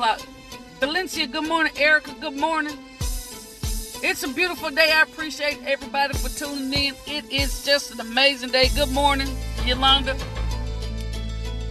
starting 0.00 0.12
at 0.12 0.20
11 0.20 0.20
o'clock. 0.20 0.20
Valencia, 0.80 1.26
good 1.26 1.46
morning. 1.46 1.72
Erica, 1.76 2.14
good 2.20 2.36
morning. 2.36 2.76
It's 4.02 4.22
a 4.22 4.28
beautiful 4.28 4.70
day. 4.70 4.92
I 4.92 5.02
appreciate 5.02 5.58
everybody 5.66 6.14
for 6.14 6.30
tuning 6.30 6.72
in. 6.72 6.94
It 7.06 7.30
is 7.30 7.64
just 7.64 7.92
an 7.92 8.00
amazing 8.00 8.50
day. 8.50 8.68
Good 8.74 8.90
morning, 8.90 9.28
Yolanda. 9.66 10.16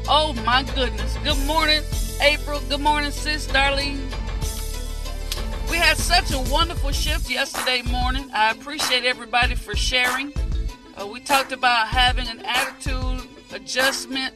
Oh 0.08 0.34
my 0.46 0.64
goodness. 0.76 1.18
Good 1.24 1.44
morning, 1.48 1.82
April. 2.22 2.62
Good 2.70 2.82
morning, 2.82 3.12
sis, 3.12 3.48
Darlene. 3.48 4.00
We 5.72 5.78
had 5.78 5.98
such 5.98 6.32
a 6.32 6.52
wonderful 6.52 6.92
shift 6.92 7.30
yesterday 7.30 7.82
morning. 7.84 8.30
I 8.34 8.52
appreciate 8.52 9.06
everybody 9.06 9.56
for 9.56 9.76
sharing. 9.76 10.34
Uh, 11.00 11.08
we 11.08 11.20
talked 11.20 11.52
about 11.52 11.88
having 11.88 12.28
an 12.28 12.42
attitude 12.46 13.28
adjustment, 13.54 14.34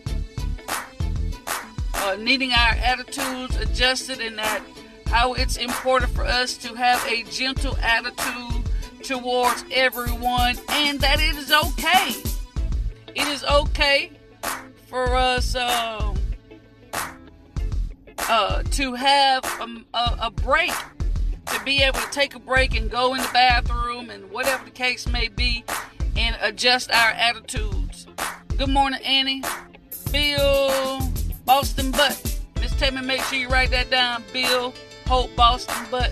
uh, 2.03 2.15
needing 2.19 2.51
our 2.51 2.73
attitudes 2.73 3.55
adjusted, 3.57 4.19
and 4.19 4.37
that 4.37 4.61
how 5.07 5.33
it's 5.33 5.57
important 5.57 6.11
for 6.11 6.25
us 6.25 6.57
to 6.57 6.73
have 6.75 7.05
a 7.07 7.23
gentle 7.23 7.77
attitude 7.77 8.63
towards 9.03 9.63
everyone 9.71 10.57
and 10.69 10.99
that 11.01 11.19
it 11.19 11.35
is 11.35 11.51
okay. 11.51 12.15
It 13.15 13.27
is 13.27 13.43
okay 13.43 14.11
for 14.87 15.15
us 15.15 15.55
um, 15.55 16.17
uh, 18.17 18.63
to 18.63 18.93
have 18.93 19.43
a, 19.45 19.97
a, 19.97 20.17
a 20.23 20.31
break, 20.31 20.73
to 21.45 21.63
be 21.63 21.83
able 21.83 21.99
to 21.99 22.09
take 22.09 22.33
a 22.35 22.39
break 22.39 22.75
and 22.75 22.89
go 22.89 23.13
in 23.13 23.21
the 23.21 23.29
bathroom 23.33 24.09
and 24.09 24.31
whatever 24.31 24.65
the 24.65 24.71
case 24.71 25.07
may 25.07 25.27
be 25.27 25.63
and 26.15 26.35
adjust 26.41 26.91
our 26.91 27.11
attitudes. 27.11 28.07
Good 28.57 28.69
morning, 28.69 29.01
Annie. 29.03 29.43
Bill 30.11 31.12
Boston 31.45 31.91
Butt. 31.91 32.39
Miss 32.61 32.75
Tammy, 32.75 33.01
make 33.01 33.21
sure 33.23 33.37
you 33.37 33.49
write 33.49 33.71
that 33.71 33.89
down. 33.89 34.23
Bill 34.31 34.73
Hope 35.07 35.35
Boston 35.35 35.85
Butt. 35.91 36.11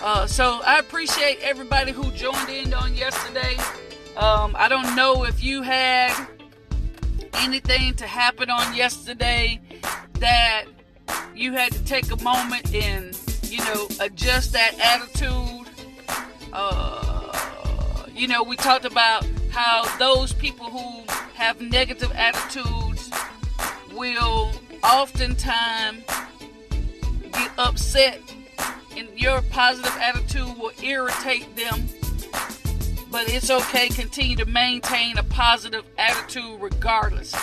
Uh, 0.00 0.26
so 0.26 0.60
I 0.64 0.78
appreciate 0.78 1.38
everybody 1.42 1.92
who 1.92 2.10
joined 2.12 2.48
in 2.48 2.72
on 2.74 2.94
yesterday. 2.94 3.56
Um, 4.16 4.54
I 4.56 4.68
don't 4.68 4.94
know 4.94 5.24
if 5.24 5.42
you 5.42 5.62
had 5.62 6.14
anything 7.34 7.94
to 7.94 8.06
happen 8.06 8.50
on 8.50 8.74
yesterday 8.74 9.60
that 10.14 10.66
you 11.34 11.52
had 11.52 11.72
to 11.72 11.84
take 11.84 12.10
a 12.10 12.22
moment 12.22 12.74
and 12.74 13.18
you 13.44 13.58
know 13.58 13.88
adjust 14.00 14.52
that 14.52 14.78
attitude. 14.78 15.68
Uh, 16.52 17.32
you 18.14 18.26
know, 18.26 18.42
we 18.42 18.56
talked 18.56 18.84
about 18.84 19.26
how 19.50 19.84
those 19.98 20.32
people 20.32 20.66
who 20.66 21.04
have 21.34 21.60
negative 21.60 22.10
attitudes 22.14 22.87
will 23.98 24.52
oftentimes 24.84 26.04
get 27.32 27.50
upset 27.58 28.20
and 28.96 29.08
your 29.16 29.42
positive 29.50 29.92
attitude 30.00 30.56
will 30.56 30.70
irritate 30.82 31.56
them. 31.56 31.88
But 33.10 33.28
it's 33.28 33.50
okay. 33.50 33.88
Continue 33.88 34.36
to 34.36 34.44
maintain 34.44 35.18
a 35.18 35.24
positive 35.24 35.84
attitude 35.98 36.60
regardless. 36.60 37.34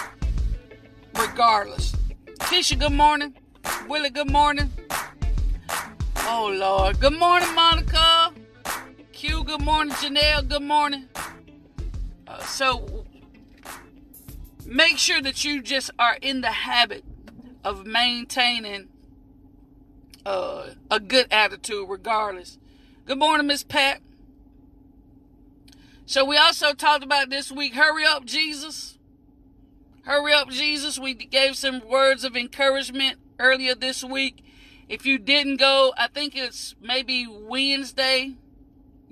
Regardless. 1.20 1.94
Tisha, 2.40 2.80
good 2.80 2.94
morning. 2.94 3.34
Willie, 3.90 4.10
good 4.10 4.32
morning. 4.32 4.72
Oh, 6.20 6.56
Lord. 6.58 7.00
Good 7.02 7.18
morning, 7.18 7.54
Monica. 7.54 8.32
Q, 9.12 9.44
good 9.44 9.62
morning. 9.62 9.94
Janelle, 9.96 10.48
good 10.48 10.62
morning. 10.62 11.06
Uh, 12.28 12.40
so, 12.40 13.05
make 14.66 14.98
sure 14.98 15.22
that 15.22 15.44
you 15.44 15.62
just 15.62 15.92
are 16.00 16.18
in 16.22 16.42
the 16.42 16.52
habit 16.52 17.04
of 17.64 17.86
maintaining 17.86 18.88
uh, 20.26 20.72
a 20.90 21.00
good 21.00 21.28
attitude 21.32 21.88
regardless. 21.88 22.58
Good 23.06 23.20
morning, 23.20 23.48
Miss 23.48 23.64
Pat. 23.64 24.02
So 26.08 26.24
we 26.24 26.38
also 26.38 26.74
talked 26.74 27.04
about 27.04 27.30
this 27.30 27.52
week, 27.52 27.74
hurry 27.74 28.06
up, 28.06 28.26
Jesus. 28.26 28.98
Hurry 30.04 30.34
up, 30.34 30.50
Jesus. 30.50 31.00
We 31.00 31.16
gave 31.16 31.56
some 31.56 31.88
words 31.88 32.24
of 32.24 32.36
encouragement 32.36 33.18
earlier 33.40 33.74
this 33.74 34.04
week. 34.04 34.44
If 34.88 35.06
you 35.06 35.18
didn't 35.18 35.58
go, 35.58 35.94
I 35.98 36.08
think 36.08 36.36
it's 36.36 36.76
maybe 36.80 37.26
Wednesday. 37.28 38.36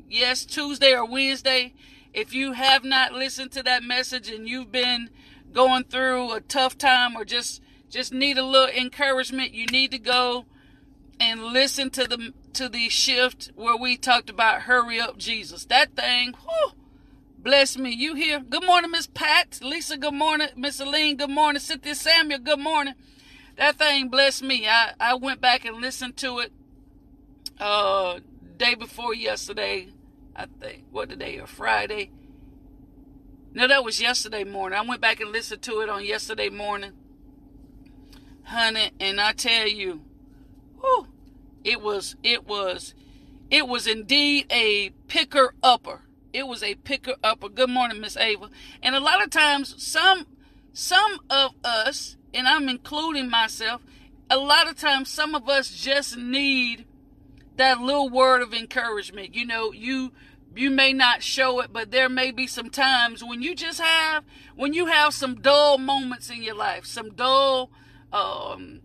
Yes, 0.07 0.45
Tuesday 0.45 0.93
or 0.93 1.05
Wednesday. 1.05 1.73
If 2.13 2.35
you 2.35 2.51
have 2.51 2.83
not 2.83 3.13
listened 3.13 3.51
to 3.53 3.63
that 3.63 3.81
message 3.81 4.29
and 4.29 4.47
you've 4.47 4.71
been 4.71 5.09
going 5.53 5.83
through 5.85 6.33
a 6.33 6.41
tough 6.41 6.77
time 6.77 7.15
or 7.15 7.25
just 7.25 7.61
just 7.89 8.11
need 8.11 8.37
a 8.37 8.45
little 8.45 8.75
encouragement, 8.75 9.53
you 9.53 9.67
need 9.67 9.91
to 9.91 9.99
go 9.99 10.45
and 11.19 11.43
listen 11.43 11.89
to 11.91 12.05
the 12.05 12.33
to 12.53 12.67
the 12.67 12.89
shift 12.89 13.51
where 13.55 13.77
we 13.77 13.97
talked 13.97 14.29
about 14.29 14.63
hurry 14.63 14.99
up 14.99 15.17
Jesus. 15.17 15.65
That 15.65 15.95
thing, 15.95 16.33
whew, 16.33 16.71
bless 17.37 17.77
me. 17.77 17.91
You 17.91 18.15
here? 18.15 18.39
Good 18.39 18.65
morning, 18.65 18.91
Miss 18.91 19.07
Pat. 19.07 19.59
Lisa, 19.61 19.97
good 19.97 20.13
morning. 20.13 20.49
Miss 20.55 20.79
Aline, 20.79 21.17
good 21.17 21.29
morning. 21.29 21.59
Cynthia 21.59 21.95
Samuel, 21.95 22.39
good 22.39 22.59
morning. 22.59 22.95
That 23.57 23.77
thing 23.77 24.09
bless 24.09 24.41
me. 24.41 24.67
I, 24.67 24.93
I 24.99 25.13
went 25.15 25.39
back 25.39 25.65
and 25.65 25.79
listened 25.79 26.17
to 26.17 26.39
it 26.39 26.51
uh 27.59 28.19
day 28.57 28.75
before 28.75 29.13
yesterday. 29.13 29.89
I 30.35 30.47
think 30.59 30.85
what 30.91 31.09
the 31.09 31.15
day 31.15 31.39
or 31.39 31.47
Friday. 31.47 32.09
No, 33.55 33.67
that 33.67 33.83
was 33.83 34.01
yesterday 34.01 34.43
morning. 34.43 34.79
I 34.79 34.81
went 34.81 34.99
back 34.99 35.19
and 35.19 35.31
listened 35.31 35.61
to 35.63 35.81
it 35.81 35.89
on 35.89 36.03
yesterday 36.03 36.49
morning. 36.49 36.93
Honey, 38.45 38.89
and 38.99 39.21
I 39.21 39.33
tell 39.33 39.67
you, 39.67 40.01
whew, 40.81 41.07
it 41.63 41.79
was 41.79 42.15
it 42.23 42.47
was 42.47 42.95
it 43.51 43.67
was 43.67 43.85
indeed 43.85 44.47
a 44.51 44.89
picker 45.07 45.53
upper. 45.61 46.01
It 46.33 46.47
was 46.47 46.63
a 46.63 46.73
picker 46.73 47.13
upper. 47.23 47.47
Good 47.47 47.69
morning, 47.69 48.01
Miss 48.01 48.17
Ava. 48.17 48.49
And 48.81 48.95
a 48.95 48.99
lot 48.99 49.23
of 49.23 49.29
times 49.29 49.75
some 49.81 50.25
some 50.73 51.19
of 51.29 51.51
us, 51.63 52.17
and 52.33 52.47
I'm 52.47 52.67
including 52.67 53.29
myself, 53.29 53.83
a 54.31 54.37
lot 54.37 54.67
of 54.67 54.77
times 54.77 55.11
some 55.11 55.35
of 55.35 55.47
us 55.47 55.69
just 55.69 56.17
need 56.17 56.85
that 57.57 57.79
little 57.79 58.09
word 58.09 58.41
of 58.41 58.51
encouragement. 58.51 59.35
You 59.35 59.45
know, 59.45 59.71
you 59.71 60.11
you 60.55 60.69
may 60.69 60.93
not 60.93 61.23
show 61.23 61.59
it, 61.61 61.73
but 61.73 61.91
there 61.91 62.09
may 62.09 62.31
be 62.31 62.47
some 62.47 62.69
times 62.69 63.23
when 63.23 63.41
you 63.41 63.55
just 63.55 63.79
have 63.79 64.23
when 64.55 64.73
you 64.73 64.87
have 64.87 65.13
some 65.13 65.35
dull 65.35 65.77
moments 65.77 66.29
in 66.29 66.43
your 66.43 66.55
life, 66.55 66.85
some 66.85 67.11
dull 67.11 67.71
um 68.11 68.81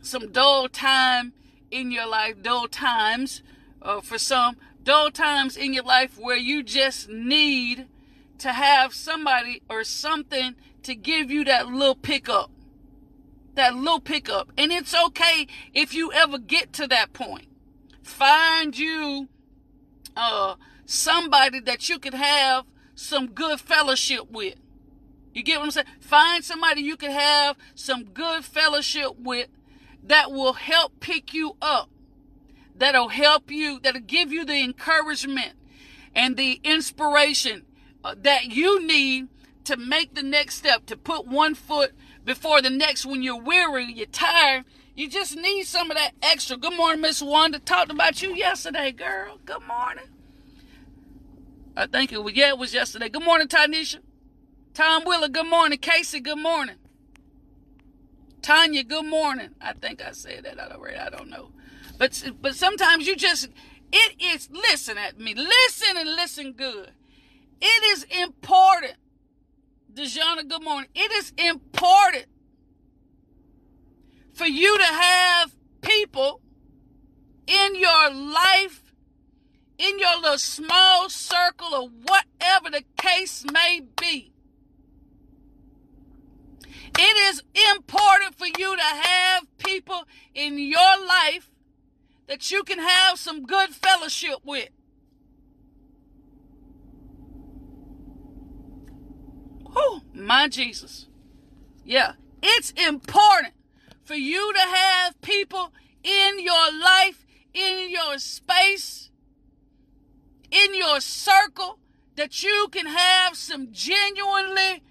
some 0.00 0.30
dull 0.30 0.68
time 0.68 1.32
in 1.70 1.90
your 1.90 2.06
life, 2.06 2.42
dull 2.42 2.68
times 2.68 3.42
uh, 3.82 4.00
for 4.00 4.18
some, 4.18 4.56
dull 4.82 5.10
times 5.10 5.56
in 5.56 5.72
your 5.72 5.84
life 5.84 6.18
where 6.18 6.36
you 6.36 6.62
just 6.62 7.08
need 7.08 7.86
to 8.38 8.52
have 8.52 8.94
somebody 8.94 9.62
or 9.68 9.84
something 9.84 10.54
to 10.82 10.94
give 10.94 11.30
you 11.30 11.44
that 11.44 11.68
little 11.68 11.94
pickup. 11.94 12.50
That 13.54 13.74
little 13.74 14.00
pickup. 14.00 14.52
And 14.56 14.70
it's 14.70 14.94
okay 14.94 15.46
if 15.72 15.94
you 15.94 16.12
ever 16.12 16.38
get 16.38 16.72
to 16.74 16.86
that 16.88 17.12
point. 17.12 17.46
Find 18.02 18.78
you 18.78 19.28
uh, 20.16 20.54
somebody 20.86 21.60
that 21.60 21.88
you 21.88 21.98
could 21.98 22.14
have 22.14 22.64
some 22.94 23.26
good 23.28 23.60
fellowship 23.60 24.30
with. 24.30 24.54
You 25.34 25.42
get 25.42 25.58
what 25.58 25.66
I'm 25.66 25.70
saying? 25.70 25.86
Find 26.00 26.42
somebody 26.42 26.80
you 26.80 26.96
can 26.96 27.10
have 27.10 27.56
some 27.74 28.04
good 28.04 28.44
fellowship 28.44 29.18
with 29.18 29.48
that 30.02 30.32
will 30.32 30.54
help 30.54 30.98
pick 31.00 31.34
you 31.34 31.56
up, 31.60 31.90
that'll 32.74 33.08
help 33.08 33.50
you, 33.50 33.80
that'll 33.80 34.00
give 34.00 34.32
you 34.32 34.44
the 34.44 34.62
encouragement 34.62 35.52
and 36.14 36.36
the 36.36 36.60
inspiration 36.64 37.66
uh, 38.04 38.14
that 38.16 38.46
you 38.46 38.86
need 38.86 39.28
to 39.64 39.76
make 39.76 40.14
the 40.14 40.22
next 40.22 40.54
step, 40.54 40.86
to 40.86 40.96
put 40.96 41.26
one 41.26 41.54
foot 41.54 41.92
before 42.24 42.62
the 42.62 42.70
next 42.70 43.04
when 43.04 43.22
you're 43.22 43.40
weary, 43.40 43.92
you're 43.92 44.06
tired. 44.06 44.64
You 44.94 45.10
just 45.10 45.36
need 45.36 45.64
some 45.64 45.90
of 45.90 45.96
that 45.96 46.12
extra. 46.22 46.56
Good 46.56 46.76
morning, 46.76 47.02
Miss 47.02 47.20
Wanda. 47.20 47.58
Talked 47.58 47.90
about 47.90 48.22
you 48.22 48.34
yesterday, 48.34 48.92
girl. 48.92 49.38
Good 49.44 49.62
morning. 49.66 50.15
I 51.76 51.86
think 51.86 52.12
it 52.12 52.22
was, 52.22 52.34
yeah, 52.34 52.48
it 52.48 52.58
was 52.58 52.72
yesterday. 52.72 53.08
Good 53.08 53.24
morning, 53.24 53.48
Tanisha. 53.48 53.98
Tom 54.72 55.04
Willer, 55.04 55.28
good 55.28 55.46
morning. 55.46 55.78
Casey, 55.78 56.20
good 56.20 56.38
morning. 56.38 56.76
Tanya, 58.42 58.84
good 58.84 59.06
morning. 59.06 59.50
I 59.60 59.72
think 59.72 60.00
I 60.00 60.12
said 60.12 60.44
that 60.44 60.58
already. 60.58 60.96
I 60.96 61.10
don't 61.10 61.28
know. 61.28 61.50
But 61.98 62.30
but 62.40 62.54
sometimes 62.54 63.06
you 63.06 63.16
just 63.16 63.48
it 63.92 64.22
is 64.22 64.48
listen 64.52 64.98
at 64.98 65.18
me. 65.18 65.34
Listen 65.34 65.96
and 65.96 66.10
listen 66.14 66.52
good. 66.52 66.92
It 67.60 67.84
is 67.86 68.04
important. 68.04 68.94
Dejana, 69.92 70.46
good 70.48 70.62
morning. 70.62 70.90
It 70.94 71.10
is 71.12 71.32
important 71.38 72.26
for 74.34 74.46
you 74.46 74.78
to 74.78 74.84
have 74.84 75.56
people 75.80 76.40
in 77.46 77.74
your 77.74 78.10
life, 78.10 78.85
in 79.78 79.98
your 79.98 80.16
little 80.20 80.38
small 80.38 81.08
circle 81.08 81.74
or 81.74 81.88
whatever 81.88 82.70
the 82.70 82.84
case 82.96 83.44
may 83.52 83.82
be. 84.00 84.32
It 86.98 87.16
is 87.28 87.42
important 87.74 88.38
for 88.38 88.46
you 88.46 88.76
to 88.76 88.82
have 88.82 89.46
people 89.58 90.04
in 90.34 90.58
your 90.58 91.06
life 91.06 91.50
that 92.26 92.50
you 92.50 92.62
can 92.62 92.78
have 92.78 93.18
some 93.18 93.44
good 93.44 93.70
fellowship 93.70 94.36
with. 94.44 94.70
Oh, 99.76 100.00
my 100.14 100.48
Jesus. 100.48 101.06
Yeah, 101.84 102.12
it's 102.42 102.70
important 102.70 103.52
for 104.02 104.14
you 104.14 104.54
to 104.54 104.60
have 104.60 105.20
people 105.20 105.72
in 106.02 106.40
your 106.40 106.72
life, 106.72 107.26
in 107.52 107.90
your 107.90 108.18
space 108.18 109.10
in 110.50 110.74
your 110.74 111.00
circle 111.00 111.78
that 112.16 112.42
you 112.42 112.68
can 112.72 112.86
have 112.86 113.36
some 113.36 113.68
genuinely 113.72 114.82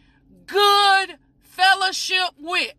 good 0.46 1.18
fellowship 1.42 2.32
with. 2.40 2.74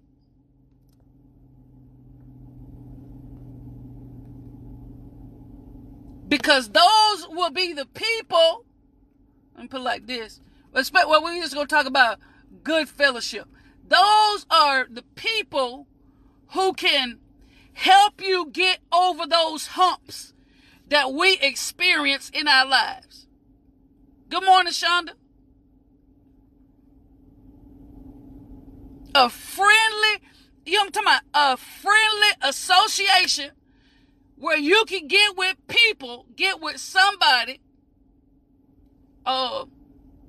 Because 6.29 6.71
those 6.71 7.29
will 7.29 7.51
be 7.51 7.73
the 7.73 7.87
people, 7.87 8.65
let 9.55 9.63
me 9.63 9.69
put 9.69 9.81
it 9.81 9.85
like 9.85 10.07
this. 10.07 10.41
Respect 10.73 11.09
well, 11.09 11.23
we're 11.23 11.41
just 11.41 11.55
gonna 11.55 11.67
talk 11.67 11.87
about 11.87 12.19
good 12.63 12.89
fellowship. 12.89 13.49
Those 13.89 14.45
are 14.51 14.87
the 14.91 15.05
people 15.15 15.87
who 16.49 16.73
can 16.75 17.19
help 17.73 18.21
you 18.21 18.51
get 18.51 18.81
over 18.93 19.27
those 19.27 19.69
humps 19.69 20.33
that 20.89 21.13
we 21.13 21.39
experience 21.41 22.31
in 22.31 22.47
our 22.49 22.67
lives. 22.67 23.27
Good 24.29 24.45
morning, 24.45 24.73
Shonda. 24.73 25.11
A 29.15 29.31
friendly, 29.31 30.21
you 30.65 30.75
know 30.75 30.81
what 30.81 30.87
I'm 30.87 30.93
talking 30.93 31.09
about? 31.33 31.55
A 31.55 31.57
friendly 31.57 32.29
association 32.43 33.53
where 34.37 34.59
you 34.59 34.85
can 34.87 35.09
get 35.09 35.37
with 35.37 35.57
people, 35.67 36.27
get 36.37 36.61
with 36.61 36.79
somebody, 36.79 37.61
uh, 39.25 39.65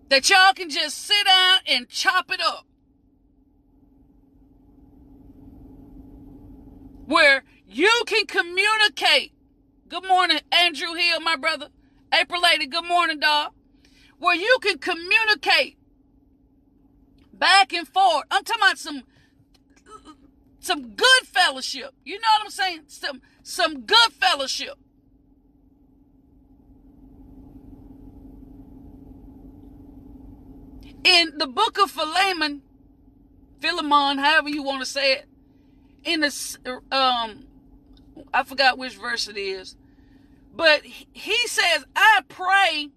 that 0.10 0.30
y'all 0.30 0.54
can 0.54 0.70
just 0.70 0.98
sit 0.98 1.26
down 1.26 1.60
and 1.68 1.90
chop 1.90 2.32
it 2.32 2.42
up. 2.42 2.66
Where 7.06 7.44
you 7.68 8.04
can 8.06 8.26
communicate. 8.26 9.34
Good 9.90 10.06
morning, 10.06 10.40
Andrew 10.52 10.94
Hill, 10.96 11.22
my 11.22 11.38
brother. 11.38 11.70
April 12.14 12.42
Lady, 12.42 12.68
good 12.68 12.84
morning, 12.84 13.20
dog. 13.20 13.54
Where 14.20 14.36
you 14.36 14.58
can 14.62 14.80
communicate 14.80 15.78
back 17.32 17.72
and 17.72 17.88
forth. 17.88 18.26
I'm 18.30 18.44
talking 18.44 18.64
about 18.64 18.78
some 18.78 19.04
some 20.60 20.90
good 20.90 21.24
fellowship. 21.24 21.92
You 22.04 22.16
know 22.16 22.28
what 22.38 22.46
I'm 22.46 22.52
saying? 22.52 22.82
Some 22.88 23.22
some 23.44 23.82
good 23.82 24.12
fellowship. 24.12 24.74
In 31.06 31.38
the 31.38 31.48
book 31.48 31.78
of 31.82 31.92
Philemon, 31.92 32.62
Philemon, 33.62 34.18
however 34.18 34.50
you 34.50 34.64
want 34.64 34.82
to 34.82 34.86
say 34.86 35.14
it, 35.14 35.26
in 36.04 36.20
the 36.20 36.82
um, 36.92 37.47
I 38.34 38.44
forgot 38.44 38.78
which 38.78 38.96
verse 38.96 39.28
it 39.28 39.38
is, 39.38 39.76
but 40.54 40.84
he 40.84 41.48
says, 41.48 41.86
"I 41.96 42.22
pray 42.28 42.90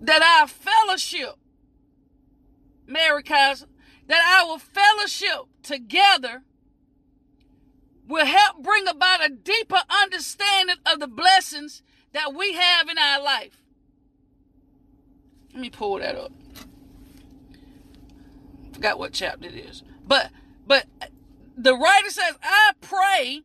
that 0.00 0.22
our 0.22 0.46
fellowship, 0.46 1.34
Mary 2.86 3.22
Kaiser, 3.22 3.66
that 4.06 4.42
our 4.42 4.58
fellowship 4.58 5.46
together 5.62 6.42
will 8.06 8.26
help 8.26 8.62
bring 8.62 8.88
about 8.88 9.24
a 9.24 9.28
deeper 9.28 9.82
understanding 10.02 10.76
of 10.86 10.98
the 10.98 11.08
blessings 11.08 11.82
that 12.12 12.32
we 12.34 12.54
have 12.54 12.88
in 12.88 12.96
our 12.96 13.22
life. 13.22 13.62
Let 15.52 15.60
me 15.60 15.70
pull 15.70 15.98
that 15.98 16.16
up. 16.16 16.32
Forgot 18.72 18.98
what 18.98 19.12
chapter 19.12 19.48
it 19.48 19.54
is. 19.54 19.82
But 20.06 20.30
but 20.66 20.86
the 21.58 21.74
writer 21.74 22.10
says, 22.10 22.38
I 22.42 22.72
pray 22.80 23.42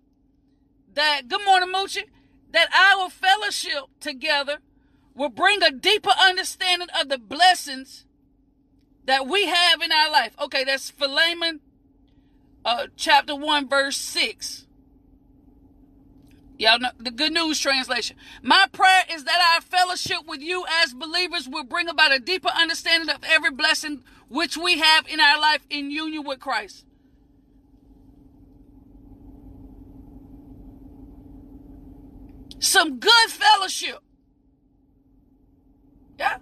that 0.93 1.27
good 1.27 1.43
morning, 1.45 1.73
Moochie, 1.73 2.05
that 2.51 2.69
our 2.71 3.09
fellowship 3.09 3.85
together 3.99 4.59
will 5.15 5.29
bring 5.29 5.63
a 5.63 5.71
deeper 5.71 6.11
understanding 6.21 6.89
of 6.99 7.09
the 7.09 7.17
blessings 7.17 8.05
that 9.05 9.27
we 9.27 9.47
have 9.47 9.81
in 9.81 9.91
our 9.91 10.11
life. 10.11 10.35
Okay, 10.39 10.63
that's 10.63 10.91
Philemon 10.91 11.59
uh, 12.63 12.87
chapter 12.95 13.35
1, 13.35 13.67
verse 13.67 13.97
6. 13.97 14.67
Y'all 16.59 16.79
know 16.79 16.91
the 16.99 17.11
good 17.11 17.33
news 17.33 17.59
translation. 17.59 18.15
My 18.43 18.67
prayer 18.71 19.03
is 19.11 19.23
that 19.23 19.55
our 19.55 19.61
fellowship 19.61 20.19
with 20.27 20.39
you 20.39 20.65
as 20.83 20.93
believers 20.93 21.49
will 21.49 21.63
bring 21.63 21.89
about 21.89 22.13
a 22.13 22.19
deeper 22.19 22.49
understanding 22.49 23.09
of 23.09 23.23
every 23.23 23.51
blessing 23.51 24.03
which 24.29 24.55
we 24.55 24.77
have 24.77 25.07
in 25.07 25.19
our 25.19 25.41
life 25.41 25.65
in 25.71 25.89
union 25.89 26.23
with 26.23 26.39
Christ. 26.39 26.85
Some 32.63 32.97
good 32.97 33.29
fellowship. 33.29 33.99
Yeah. 36.17 36.37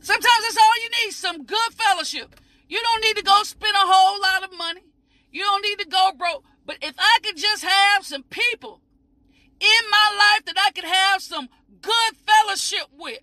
Sometimes 0.00 0.42
that's 0.42 0.58
all 0.58 0.82
you 0.82 0.90
need, 1.02 1.12
some 1.12 1.44
good 1.44 1.72
fellowship. 1.72 2.38
You 2.68 2.78
don't 2.82 3.02
need 3.02 3.16
to 3.16 3.22
go 3.22 3.42
spend 3.42 3.74
a 3.74 3.78
whole 3.80 4.20
lot 4.20 4.44
of 4.44 4.58
money. 4.58 4.82
You 5.30 5.40
don't 5.40 5.62
need 5.62 5.78
to 5.78 5.86
go 5.86 6.12
broke. 6.16 6.44
But 6.66 6.76
if 6.82 6.94
I 6.98 7.18
could 7.22 7.38
just 7.38 7.64
have 7.64 8.04
some 8.04 8.22
people 8.24 8.82
in 9.60 9.90
my 9.90 10.34
life 10.34 10.44
that 10.44 10.56
I 10.58 10.72
could 10.72 10.84
have 10.84 11.22
some 11.22 11.48
good 11.80 12.16
fellowship 12.26 12.88
with. 12.98 13.20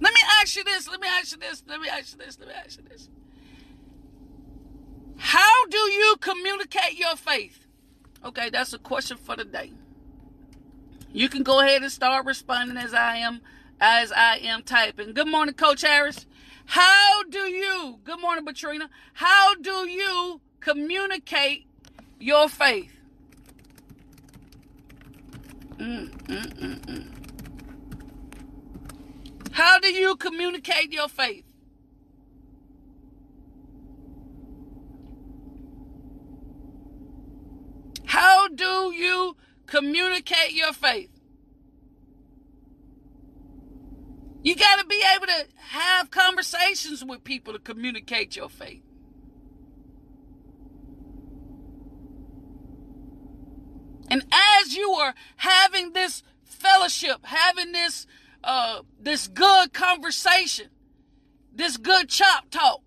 Let 0.00 0.12
me 0.14 0.20
ask 0.44 0.56
you 0.56 0.64
this. 0.64 0.86
Let 0.88 1.00
me 1.00 1.08
ask 1.08 1.32
you 1.32 1.38
this. 1.38 1.62
Let 1.66 1.80
me 1.80 1.88
ask 1.88 2.12
you 2.12 2.18
this. 2.22 2.38
Let 2.38 2.48
me 2.48 2.54
ask 2.54 2.78
you 2.78 2.84
this. 2.86 3.08
How 5.16 5.66
do 5.68 5.78
you 5.78 6.16
communicate 6.20 6.98
your 6.98 7.16
faith? 7.16 7.66
Okay, 8.22 8.50
that's 8.50 8.74
a 8.74 8.78
question 8.78 9.16
for 9.16 9.36
the 9.36 9.46
day. 9.46 9.72
You 11.12 11.30
can 11.30 11.44
go 11.44 11.60
ahead 11.60 11.80
and 11.80 11.90
start 11.90 12.26
responding 12.26 12.76
as 12.76 12.92
I 12.92 13.16
am 13.16 13.40
as 13.80 14.12
I 14.12 14.36
am 14.36 14.62
typing. 14.62 15.14
Good 15.14 15.28
morning, 15.28 15.54
Coach 15.54 15.80
Harris. 15.80 16.26
How 16.66 17.22
do 17.24 17.38
you, 17.38 18.00
good 18.04 18.20
morning, 18.20 18.44
Katrina. 18.44 18.90
How 19.14 19.54
do 19.54 19.88
you 19.88 20.42
communicate 20.60 21.66
your 22.20 22.50
faith? 22.50 22.92
Mm, 25.78 26.10
mm, 26.10 26.54
mm, 26.54 26.80
mm. 26.86 27.23
How 29.54 29.78
do 29.78 29.86
you 29.86 30.16
communicate 30.16 30.92
your 30.92 31.06
faith? 31.06 31.44
How 38.04 38.48
do 38.48 38.92
you 38.92 39.36
communicate 39.66 40.54
your 40.54 40.72
faith? 40.72 41.08
You 44.42 44.56
got 44.56 44.80
to 44.80 44.86
be 44.86 45.00
able 45.14 45.26
to 45.26 45.46
have 45.68 46.10
conversations 46.10 47.04
with 47.04 47.22
people 47.22 47.52
to 47.52 47.60
communicate 47.60 48.34
your 48.34 48.48
faith. 48.48 48.82
And 54.10 54.24
as 54.32 54.74
you 54.74 54.90
are 54.90 55.14
having 55.36 55.92
this 55.92 56.24
fellowship, 56.42 57.24
having 57.24 57.70
this 57.70 58.08
uh, 58.44 58.82
this 59.00 59.26
good 59.26 59.72
conversation, 59.72 60.68
this 61.52 61.76
good 61.76 62.08
chop 62.08 62.50
talk, 62.50 62.82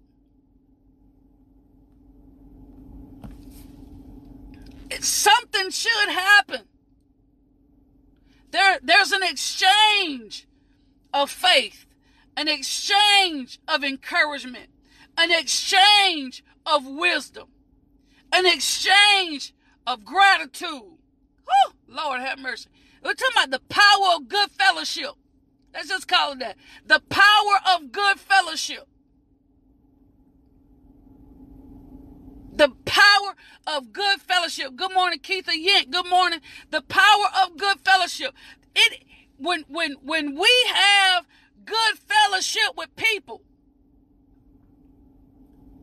something 4.99 5.69
should 5.69 6.09
happen. 6.09 6.61
There, 8.51 8.79
there's 8.81 9.11
an 9.11 9.23
exchange 9.23 10.47
of 11.13 11.29
faith, 11.29 11.85
an 12.35 12.47
exchange 12.47 13.59
of 13.67 13.83
encouragement, 13.83 14.69
an 15.17 15.31
exchange 15.31 16.43
of 16.65 16.85
wisdom, 16.85 17.47
an 18.31 18.45
exchange 18.45 19.53
of 19.85 20.05
gratitude. 20.05 20.97
Whew, 21.45 21.73
Lord 21.87 22.21
have 22.21 22.39
mercy. 22.39 22.69
We're 23.03 23.13
talking 23.13 23.35
about 23.37 23.51
the 23.51 23.73
power 23.73 24.15
of 24.15 24.27
good 24.27 24.51
fellowship. 24.51 25.11
Let's 25.77 25.89
just 25.89 26.07
call 26.07 26.31
it 26.31 26.39
that. 26.39 26.57
The 26.87 26.99
power 27.07 27.75
of 27.75 27.91
good 27.91 28.19
fellowship. 28.19 28.87
The 32.51 32.69
power 32.85 33.35
of 33.67 33.93
good 33.93 34.19
fellowship. 34.19 34.75
Good 34.75 34.91
morning, 34.91 35.19
Keitha 35.19 35.53
Yent. 35.55 35.91
Good 35.91 36.09
morning. 36.09 36.39
The 36.71 36.81
power 36.81 37.25
of 37.43 37.57
good 37.57 37.79
fellowship. 37.81 38.33
It 38.75 39.03
when 39.37 39.65
when 39.67 39.93
when 40.01 40.33
we 40.33 40.65
have 40.73 41.27
good 41.63 41.99
fellowship 41.99 42.75
with 42.75 42.95
people. 42.95 43.43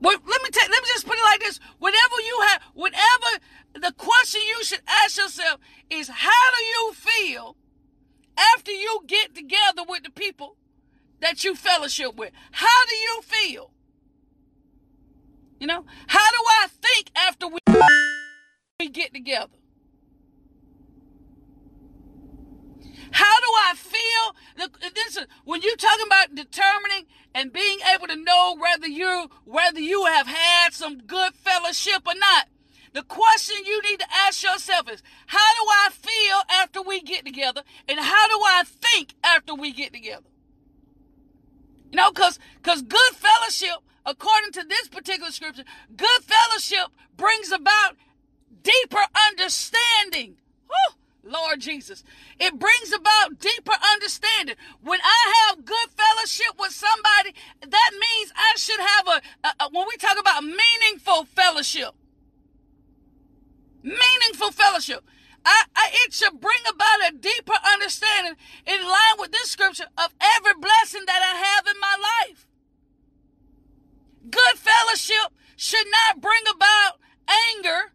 Let 0.02 0.20
me 0.24 0.50
take, 0.50 0.68
let 0.68 0.82
me 0.82 0.88
just 0.88 1.06
put 1.06 1.16
it 1.16 1.22
like 1.22 1.40
this. 1.40 1.60
Whatever 1.78 2.14
you 2.26 2.40
have, 2.48 2.62
whatever 2.74 3.26
the 3.74 3.92
question 3.96 4.40
you 4.42 4.64
should 4.64 4.82
ask 4.88 5.16
yourself 5.16 5.60
is 5.88 6.08
how 6.08 6.50
do 6.56 6.64
you 6.64 6.92
feel 6.94 7.56
after 8.36 8.72
you 8.72 9.02
get 9.06 9.34
together 9.34 9.82
with 9.88 10.04
the 10.04 10.10
people 10.10 10.56
that 11.20 11.44
you 11.44 11.54
fellowship 11.54 12.16
with? 12.16 12.32
How 12.52 12.84
do 12.88 12.94
you 12.94 13.22
feel? 13.22 13.70
You 15.60 15.66
know, 15.66 15.84
how 16.06 16.30
do 16.30 16.36
I 16.46 16.66
think 16.82 17.10
after 17.16 17.48
we, 17.48 17.58
we 18.80 18.88
get 18.88 19.14
together? 19.14 19.56
How 23.12 23.40
do 23.40 23.46
I 23.46 23.74
feel? 23.76 24.68
Listen, 25.06 25.26
when 25.44 25.62
you're 25.62 25.76
talking 25.76 26.06
about 26.06 26.34
determining 26.34 27.06
and 27.32 27.52
being 27.52 27.78
able 27.94 28.08
to 28.08 28.16
know 28.16 28.56
whether 28.58 28.88
you 28.88 29.30
whether 29.44 29.78
you 29.78 30.06
have 30.06 30.26
had 30.26 30.74
some 30.74 30.98
good 30.98 31.34
fellowship 31.34 32.02
or 32.06 32.14
not, 32.16 32.48
the 32.94 33.02
question 33.02 33.56
you 33.66 33.82
need 33.82 33.98
to 33.98 34.06
ask 34.12 34.42
yourself 34.42 34.88
is, 34.90 35.02
how 35.26 35.38
do 35.38 35.66
I 35.68 35.88
feel 35.90 36.36
after 36.48 36.80
we 36.80 37.02
get 37.02 37.26
together? 37.26 37.62
And 37.88 37.98
how 37.98 38.28
do 38.28 38.36
I 38.46 38.62
think 38.64 39.14
after 39.24 39.52
we 39.52 39.72
get 39.72 39.92
together? 39.92 40.28
You 41.90 41.96
know, 41.96 42.12
because 42.12 42.38
because 42.62 42.82
good 42.82 43.12
fellowship, 43.14 43.82
according 44.06 44.52
to 44.52 44.64
this 44.68 44.88
particular 44.88 45.32
scripture, 45.32 45.64
good 45.96 46.22
fellowship 46.22 46.86
brings 47.16 47.50
about 47.50 47.96
deeper 48.62 49.04
understanding. 49.28 50.36
Whew. 50.68 50.94
Lord 51.24 51.60
Jesus. 51.60 52.04
It 52.38 52.58
brings 52.58 52.92
about 52.92 53.40
deeper 53.40 53.74
understanding. 53.92 54.56
When 54.82 55.00
I 55.02 55.48
have 55.48 55.64
good 55.64 55.88
fellowship 55.96 56.54
with 56.58 56.72
somebody, 56.72 57.34
that 57.60 57.90
means 57.92 58.32
I 58.36 58.52
should 58.56 58.80
have 58.80 59.08
a, 59.08 59.48
a, 59.48 59.64
a 59.64 59.68
when 59.72 59.86
we 59.88 59.96
talk 59.96 60.18
about 60.20 60.44
meaningful 60.44 61.24
fellowship, 61.24 61.94
meaningful 63.84 64.50
fellowship. 64.50 65.04
I, 65.44 65.64
I, 65.76 65.90
it 66.06 66.12
should 66.14 66.40
bring 66.40 66.58
about 66.68 67.08
a 67.08 67.16
deeper 67.16 67.54
understanding 67.72 68.34
in 68.66 68.82
line 68.82 69.16
with 69.18 69.30
this 69.30 69.50
scripture 69.50 69.86
of 69.98 70.14
every 70.20 70.54
blessing 70.58 71.02
that 71.06 71.20
I 71.22 71.36
have 71.36 71.66
in 71.66 71.78
my 71.80 71.96
life. 72.00 72.48
Good 74.30 74.56
fellowship 74.56 75.32
should 75.56 75.86
not 75.90 76.22
bring 76.22 76.42
about 76.50 76.98
anger 77.54 77.92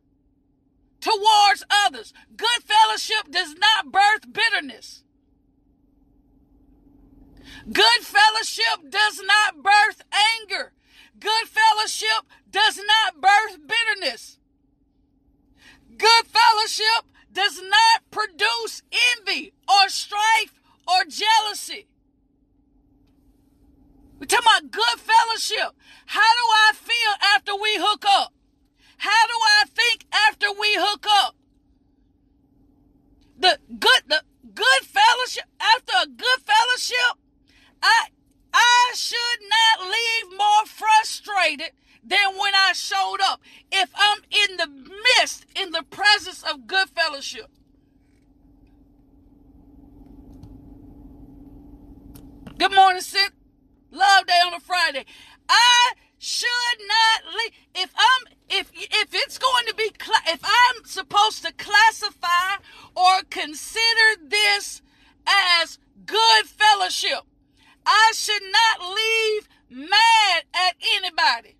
towards 1.01 1.65
others. 1.71 2.13
Good 2.37 2.63
fellowship 2.63 3.31
does 3.31 3.55
not 3.55 3.91
birth 3.91 4.31
bitterness. 4.31 5.03
Good 7.71 8.01
fellowship 8.03 8.89
does 8.89 9.21
not 9.25 9.63
birth 9.63 10.03
anger. 10.39 10.73
Good 11.19 11.47
fellowship 11.47 12.25
does 12.49 12.77
not 12.77 13.19
birth 13.19 13.57
bitterness. 13.65 14.37
Good 15.97 16.25
fellowship 16.27 17.05
does 17.31 17.61
not 17.61 18.09
produce 18.11 18.81
envy 19.17 19.53
or 19.67 19.89
strife 19.89 20.61
or 20.87 21.03
jealousy. 21.05 21.87
We're 24.19 24.25
talking 24.25 24.47
about 24.47 24.71
good 24.71 24.99
fellowship. 24.99 25.75
How 26.05 26.21
do 26.21 26.45
I 26.45 26.71
feel 26.73 27.13
after 27.35 27.55
we 27.55 27.75
hook 27.75 28.05
up? 28.07 28.33
How 28.97 29.27
do 29.27 29.33
I 29.33 29.63
think 29.67 30.05
after 30.11 30.47
we 30.51 30.75
hook 30.77 31.05
up? 31.09 31.35
The 33.37 33.57
good, 33.79 34.01
the 34.07 34.23
good 34.53 34.83
fellowship, 34.83 35.45
after 35.59 35.93
a 36.03 36.07
good 36.07 36.39
fellowship, 36.45 37.17
I, 37.81 38.07
I 38.53 38.91
should 38.95 39.39
not 39.47 39.87
leave 39.87 40.37
more 40.37 40.65
frustrated 40.65 41.71
than 42.03 42.37
when 42.37 42.53
I 42.55 42.73
showed 42.73 43.17
up. 43.23 43.41
If 43.71 43.91
I'm 43.95 44.19
in 44.31 44.57
the 44.57 44.67
midst, 44.67 45.45
in 45.55 45.71
the 45.71 45.83
presence 45.83 46.43
of 46.43 46.67
good 46.67 46.89
fellowship. 46.89 47.49
Good 52.57 52.73
morning, 52.73 53.01
Sid. 53.01 53.31
Love 53.91 54.27
day 54.27 54.39
on 54.45 54.53
a 54.53 54.59
Friday. 54.59 55.05
I 55.47 55.93
should 56.17 56.47
not 56.79 57.33
leave. 57.37 57.51
If 57.75 57.93
I'm 57.95 58.33
if 58.49 58.71
if 58.73 59.09
it's 59.13 59.37
going 59.37 59.65
to 59.67 59.75
be 59.75 59.91
if 60.27 60.41
I'm 60.43 60.85
supposed 60.85 61.45
to 61.45 61.53
classify 61.53 62.61
or 62.95 63.21
consider 63.29 64.21
this 64.27 64.81
as 65.25 65.79
good 66.05 66.45
fellowship, 66.45 67.21
I 67.85 68.11
should 68.13 68.43
not 68.43 68.95
leave 68.95 69.49
mad 69.69 70.43
at 70.53 70.75
anybody 70.95 71.55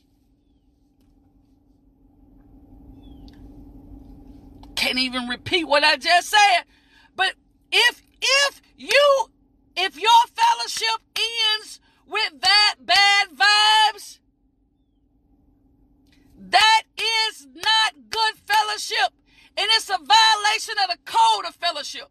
Can't 4.75 4.99
even 4.99 5.27
repeat 5.27 5.63
what 5.65 5.82
I 5.93 5.97
just 5.97 6.29
said. 6.29 6.63
But 7.15 7.35
if 7.71 8.01
if 8.19 8.61
you 8.77 9.27
if 9.75 9.99
your 9.99 10.09
fellowship 10.33 10.99
ends 11.15 11.79
with 12.07 12.41
that 12.41 12.75
bad 12.79 13.27
vibes, 13.29 14.19
that 16.49 16.83
is 16.97 17.47
not 17.53 18.09
good 18.09 18.33
fellowship. 18.45 19.13
And 19.55 19.67
it's 19.75 19.89
a 19.89 19.97
violation 19.97 20.75
of 20.83 20.89
the 20.89 20.97
code 21.05 21.45
of 21.47 21.55
fellowship. 21.55 22.09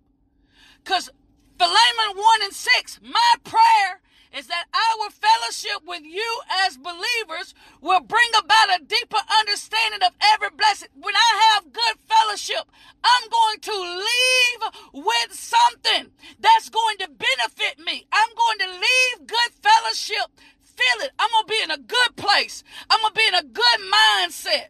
Because 0.84 1.10
Philemon 1.58 2.16
1 2.16 2.42
and 2.44 2.52
6, 2.52 3.00
my 3.02 3.34
prayer 3.42 4.00
is 4.36 4.46
that 4.46 4.64
our 4.72 5.10
fellowship 5.10 5.82
with 5.86 6.02
you 6.04 6.40
as 6.66 6.78
believers 6.78 7.54
will 7.80 8.00
bring 8.00 8.28
about 8.38 8.80
a 8.80 8.84
deeper 8.84 9.18
understanding 9.40 10.00
of 10.02 10.12
every 10.34 10.48
blessing. 10.56 10.88
When 10.94 11.14
I 11.14 11.52
have 11.52 11.72
good 11.72 11.96
fellowship, 12.08 12.64
I'm 13.04 13.28
going 13.28 13.60
to 13.60 13.80
leave 13.80 15.04
with 15.04 15.32
something 15.34 16.12
that's 16.40 16.70
going 16.70 16.98
to 16.98 17.08
benefit 17.08 17.84
me. 17.84 18.06
I'm 18.12 18.30
going 18.34 18.58
to 18.60 18.68
leave 18.72 19.26
good 19.26 19.52
fellowship. 19.62 20.26
Feel 20.62 21.04
it. 21.04 21.12
I'm 21.18 21.30
going 21.30 21.44
to 21.46 21.50
be 21.50 21.62
in 21.62 21.70
a 21.70 21.78
good 21.78 22.16
place. 22.16 22.64
I'm 22.88 23.00
going 23.00 23.12
to 23.12 23.18
be 23.18 23.26
in 23.28 23.34
a 23.34 23.44
good 23.44 23.80
mindset. 23.92 24.68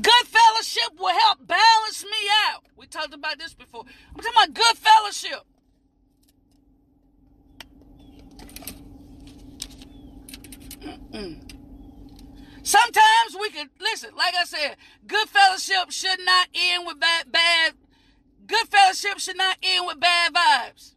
Good 0.00 0.26
fellowship 0.26 0.98
will 0.98 1.18
help 1.18 1.46
balance 1.46 2.04
me 2.04 2.28
out. 2.48 2.64
We 2.76 2.86
talked 2.86 3.12
about 3.12 3.38
this 3.38 3.54
before. 3.54 3.84
I'm 4.14 4.22
talking 4.22 4.32
about 4.42 4.54
good 4.54 4.78
fellowship. 4.78 5.40
Mm-mm. 10.80 11.52
Sometimes 12.62 13.36
we 13.40 13.50
can 13.50 13.68
listen, 13.80 14.10
like 14.16 14.34
I 14.34 14.44
said, 14.44 14.76
good 15.06 15.28
fellowship 15.28 15.90
should 15.90 16.20
not 16.24 16.48
end 16.54 16.86
with 16.86 17.00
bad 17.00 17.32
bad 17.32 17.74
good 18.46 18.68
fellowship 19.20 19.22
should 19.22 19.36
not 19.36 19.56
end 19.62 19.86
with 19.86 20.00
bad 20.00 20.32
vibes. 20.32 20.94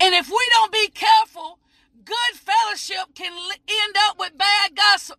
And 0.00 0.14
if 0.14 0.28
we 0.28 0.46
don't 0.50 0.72
be 0.72 0.88
careful, 0.88 1.58
good 2.04 2.34
fellowship 2.34 3.14
can 3.14 3.32
end 3.32 3.96
up 4.08 4.18
with 4.18 4.36
bad 4.36 4.76
gossip. 4.76 5.18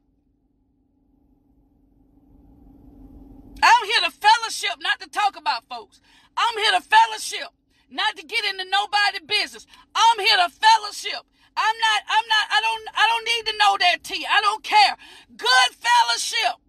I'm 3.62 3.86
here 3.86 4.02
to 4.06 4.12
fellowship, 4.12 4.78
not 4.82 5.00
to 5.00 5.10
talk 5.10 5.36
about 5.36 5.68
folks. 5.68 6.00
I'm 6.38 6.58
here 6.58 6.72
to 6.74 6.82
fellowship, 6.82 7.50
not 7.90 8.16
to 8.16 8.24
get 8.24 8.46
into 8.46 8.66
nobody 8.70 9.26
business. 9.26 9.66
I'm 9.96 10.20
here 10.20 10.38
to 10.38 10.50
fellowship. 10.50 11.26
I'm 11.58 11.76
not, 11.82 12.02
I'm 12.08 12.28
not, 12.30 12.46
I 12.52 12.62
don't, 12.62 12.88
I 12.94 13.08
don't 13.08 13.26
need 13.26 13.52
to 13.52 13.58
know 13.58 13.78
their 13.80 13.98
tea. 14.04 14.28
I 14.30 14.42
don't 14.42 14.64
care. 14.64 14.96
Good 15.36 15.70
fellowship 15.74 16.62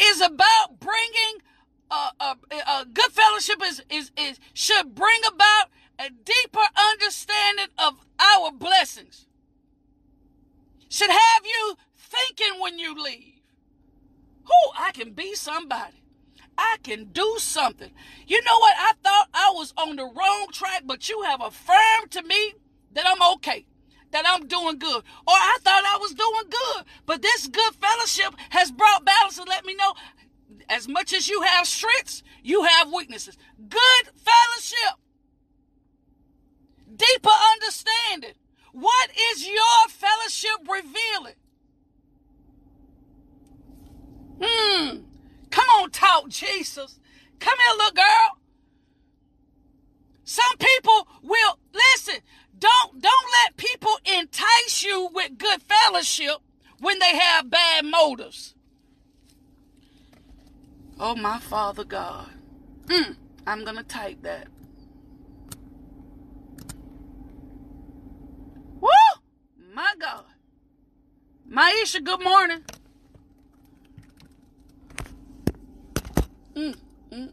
is 0.00 0.20
about 0.20 0.80
bringing, 0.80 1.42
uh, 1.90 2.10
uh, 2.20 2.34
uh, 2.66 2.84
good 2.92 3.10
fellowship 3.12 3.58
is, 4.28 4.38
should 4.52 4.94
bring 4.94 5.20
about 5.26 5.70
a 5.98 6.10
deeper 6.10 6.66
understanding 6.92 7.68
of 7.78 7.94
our 8.18 8.50
blessings. 8.52 9.26
Should 10.88 11.10
have 11.10 11.44
you 11.44 11.76
thinking 11.96 12.60
when 12.60 12.78
you 12.78 12.94
leave. 13.00 13.40
Who 14.44 14.72
I 14.78 14.90
can 14.92 15.12
be 15.12 15.34
somebody. 15.34 16.02
I 16.58 16.76
can 16.82 17.04
do 17.04 17.36
something. 17.38 17.90
You 18.26 18.42
know 18.44 18.58
what? 18.58 18.74
I 18.78 18.92
thought 19.02 19.28
I 19.32 19.52
was 19.54 19.72
on 19.76 19.96
the 19.96 20.04
wrong 20.04 20.46
track, 20.52 20.82
but 20.84 21.08
you 21.08 21.22
have 21.22 21.40
affirmed 21.40 22.10
to 22.10 22.22
me 22.22 22.54
that 22.92 23.06
I'm 23.06 23.22
okay, 23.34 23.66
that 24.10 24.24
I'm 24.26 24.46
doing 24.46 24.78
good. 24.78 25.02
Or 25.26 25.34
I 25.34 25.58
thought 25.62 25.84
I 25.86 25.98
was 25.98 26.12
doing 26.12 26.50
good, 26.50 26.84
but 27.06 27.22
this 27.22 27.46
good 27.46 27.74
fellowship 27.74 28.34
has 28.50 28.70
brought 28.70 29.04
balance 29.04 29.38
and 29.38 29.48
let 29.48 29.64
me 29.64 29.74
know 29.74 29.94
as 30.68 30.88
much 30.88 31.12
as 31.12 31.28
you 31.28 31.42
have 31.42 31.66
strengths, 31.66 32.22
you 32.42 32.62
have 32.62 32.92
weaknesses. 32.92 33.36
Good 33.68 34.10
fellowship, 34.16 34.98
deeper 36.94 37.30
understanding. 37.52 38.34
What 38.72 39.10
is 39.32 39.46
your 39.46 39.88
fellowship 39.88 40.68
revealing? 40.68 41.34
Hmm. 44.42 44.98
Come 45.50 45.68
on, 45.80 45.90
talk, 45.90 46.28
Jesus. 46.28 46.98
Come 47.40 47.58
here, 47.58 47.76
little 47.76 47.92
girl. 47.92 48.38
Some 50.24 50.56
people 50.58 51.08
will 51.22 51.58
listen. 51.72 52.20
Don't 52.56 53.00
don't 53.00 53.26
let 53.42 53.56
people 53.56 53.98
entice 54.04 54.84
you 54.84 55.08
with 55.12 55.38
good 55.38 55.62
fellowship 55.62 56.36
when 56.78 56.98
they 56.98 57.16
have 57.16 57.50
bad 57.50 57.84
motives. 57.84 58.54
Oh 61.02 61.14
my 61.14 61.38
Father 61.38 61.82
God. 61.82 62.28
Hmm. 62.90 63.12
I'm 63.46 63.64
gonna 63.64 63.82
type 63.82 64.20
that. 64.20 64.48
Woo! 68.82 68.90
My 69.74 69.94
God. 69.98 70.24
Maisha, 71.50 72.04
good 72.04 72.22
morning. 72.22 72.64
Mm, 76.54 76.76
mm. 77.10 77.32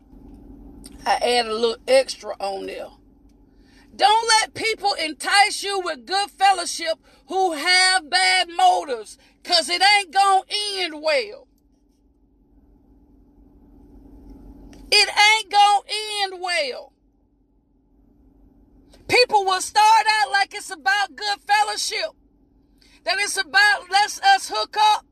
I 1.05 1.15
add 1.15 1.47
a 1.47 1.53
little 1.53 1.75
extra 1.89 2.35
on 2.39 2.67
there. 2.67 2.87
Don't 3.93 4.29
let 4.29 4.53
people 4.53 4.93
entice 4.93 5.61
you 5.61 5.81
with 5.83 6.05
good 6.05 6.29
fellowship 6.31 6.99
who 7.27 7.51
have 7.51 8.09
bad 8.09 8.47
motives, 8.47 9.17
because 9.43 9.67
it 9.69 9.81
ain't 9.83 10.13
going 10.13 10.43
to 10.47 10.55
end 10.55 11.01
well. 11.01 11.46
It 14.91 15.09
ain't 15.09 15.51
to 15.51 15.81
end 16.23 16.41
well. 16.41 16.93
People 19.07 19.45
will 19.45 19.61
start 19.61 20.05
out 20.21 20.31
like 20.31 20.53
it's 20.53 20.71
about 20.71 21.15
good 21.15 21.39
fellowship, 21.47 22.11
that 23.05 23.17
it's 23.19 23.37
about 23.37 23.89
let's 23.89 24.19
us 24.21 24.51
hook 24.53 24.75
up, 24.77 25.05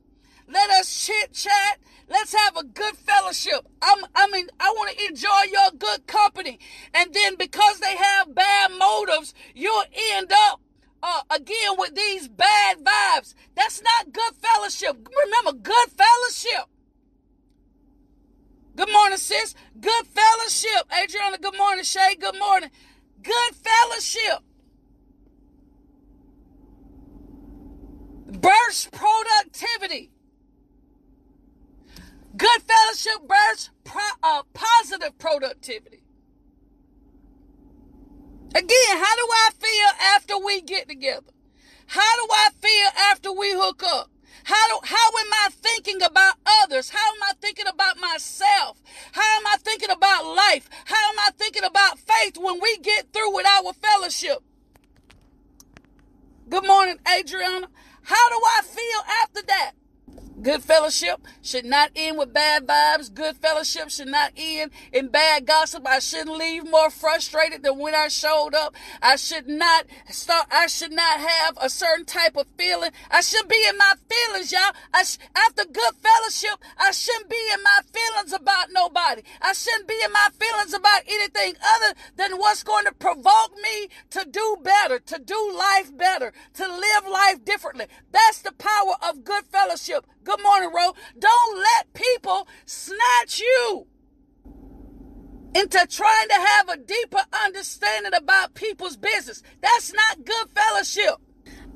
let 0.47 0.69
us 0.69 1.05
chit 1.05 1.31
chat, 1.33 1.79
Let's 2.07 2.35
have 2.35 2.55
a 2.55 2.63
good 2.63 2.95
fellowship. 2.97 3.67
I'm, 3.81 4.05
I 4.15 4.27
mean, 4.27 4.47
I 4.59 4.71
want 4.77 4.95
to 4.95 5.05
enjoy 5.05 5.51
your 5.51 5.71
good 5.77 6.05
company. 6.05 6.59
And 6.93 7.13
then 7.13 7.35
because 7.35 7.79
they 7.79 7.95
have 7.95 8.35
bad 8.35 8.71
motives, 8.77 9.33
you'll 9.55 9.85
end 10.13 10.31
up 10.31 10.61
uh, 11.01 11.21
again 11.31 11.73
with 11.77 11.95
these 11.95 12.27
bad 12.27 12.77
vibes. 12.83 13.33
That's 13.55 13.81
not 13.81 14.13
good 14.13 14.33
fellowship. 14.35 15.09
Remember, 15.25 15.53
good 15.53 15.89
fellowship. 15.89 16.69
Good 19.79 20.07
fellowship. 20.07 20.87
Adriana, 21.03 21.37
good 21.37 21.57
morning. 21.57 21.83
Shay, 21.83 22.15
good 22.19 22.37
morning. 22.39 22.69
Good 23.21 23.55
fellowship. 23.55 24.39
Burst 28.41 28.91
productivity. 28.91 30.11
Good 32.37 32.61
fellowship 32.63 33.27
bursts 33.27 33.69
pro, 33.83 34.01
uh, 34.23 34.43
positive 34.53 35.17
productivity. 35.17 36.03
Again, 38.53 38.97
how 38.97 39.15
do 39.15 39.27
I 39.31 39.49
feel 39.59 39.89
after 40.15 40.37
we 40.37 40.61
get 40.61 40.87
together? 40.89 41.31
How 41.87 42.15
do 42.15 42.27
I 42.31 42.49
feel 42.61 42.87
after 43.11 43.31
we 43.31 43.51
hook 43.53 43.83
up? 43.83 44.09
How 44.45 44.67
do, 44.67 44.79
how 44.83 45.07
am 45.07 45.33
I 45.33 45.49
thinking 45.51 46.03
about 46.03 46.35
others? 46.63 46.91
How 46.91 47.15
am 47.15 47.23
I 47.23 47.31
thinking 47.41 47.65
about 47.67 47.97
myself? 47.99 48.79
How 49.11 49.37
am 49.37 49.47
I 49.47 49.55
thinking 49.57 49.89
about 49.89 50.23
life? 50.35 50.69
How 50.85 51.09
am 51.09 51.17
I 51.17 51.31
thinking 51.35 51.63
about 51.63 51.97
faith 51.97 52.37
when 52.37 52.59
we 52.61 52.77
get 52.77 53.11
through 53.11 53.33
with 53.33 53.47
our 53.47 53.73
fellowship? 53.73 54.43
Good 56.47 56.63
morning, 56.67 56.99
Adriana. 57.17 57.69
How 58.03 58.29
do 58.29 58.35
I 58.35 58.61
feel 58.61 59.01
after 59.23 59.41
that? 59.47 59.71
Good 60.45 60.63
fellowship 60.63 61.21
should 61.41 61.65
not 61.65 61.89
end 61.95 62.19
with 62.19 62.31
bad 62.31 62.67
vibes. 62.67 63.11
Good 63.11 63.35
fellowship 63.37 63.89
should 63.89 64.09
not 64.09 64.31
end 64.37 64.69
in 64.93 65.07
bad 65.07 65.47
gossip. 65.47 65.87
I 65.87 65.97
shouldn't 65.97 66.37
leave 66.37 66.69
more 66.69 66.91
frustrated 66.91 67.63
than 67.63 67.79
when 67.79 67.95
I 67.95 68.09
showed 68.09 68.53
up. 68.53 68.75
I 69.01 69.15
should 69.15 69.47
not 69.47 69.87
start, 70.11 70.45
I 70.51 70.67
should 70.67 70.91
not 70.91 71.19
have 71.19 71.57
a 71.59 71.67
certain 71.67 72.05
type 72.05 72.37
of 72.37 72.45
feeling. 72.59 72.91
I 73.09 73.21
should 73.21 73.47
be 73.47 73.65
in 73.67 73.75
my 73.75 73.93
feelings, 74.07 74.51
y'all. 74.51 74.75
I 74.93 75.03
sh- 75.03 75.17
after 75.35 75.65
good 75.65 75.95
fellowship, 75.95 76.59
I 76.77 76.91
shouldn't 76.91 77.27
be 77.31 77.41
in 77.51 77.63
my 77.63 77.79
feelings 77.91 78.31
about 78.31 78.67
nobody. 78.71 79.23
I 79.41 79.53
shouldn't 79.53 79.87
be 79.87 79.97
in 80.05 80.11
my 80.11 80.27
feelings 80.39 80.75
about 80.75 81.01
anything 81.07 81.55
other 81.59 81.95
than 82.17 82.37
what's 82.37 82.61
going 82.61 82.85
to 82.85 82.93
provoke 82.93 83.55
me 83.63 83.87
to 84.11 84.23
do 84.29 84.57
better, 84.61 84.99
to 84.99 85.17
do 85.17 85.53
life 85.57 85.97
better, 85.97 86.33
to 86.53 86.67
live 86.67 87.07
life 87.11 87.43
differently. 87.43 87.87
That's 88.11 88.43
the 88.43 88.51
power 88.51 88.93
of 89.01 89.23
good 89.23 89.45
fellowship. 89.45 90.05
Good 90.25 90.41
morning, 90.41 90.71
Ro. 90.75 90.93
Don't 91.19 91.57
let 91.59 91.93
people 91.93 92.47
snatch 92.65 93.39
you 93.39 93.85
into 95.53 95.85
trying 95.87 96.27
to 96.29 96.33
have 96.33 96.69
a 96.69 96.77
deeper 96.77 97.21
understanding 97.43 98.13
about 98.15 98.55
people's 98.55 98.97
business. 98.97 99.43
That's 99.61 99.93
not 99.93 100.25
good 100.25 100.47
fellowship. 100.49 101.17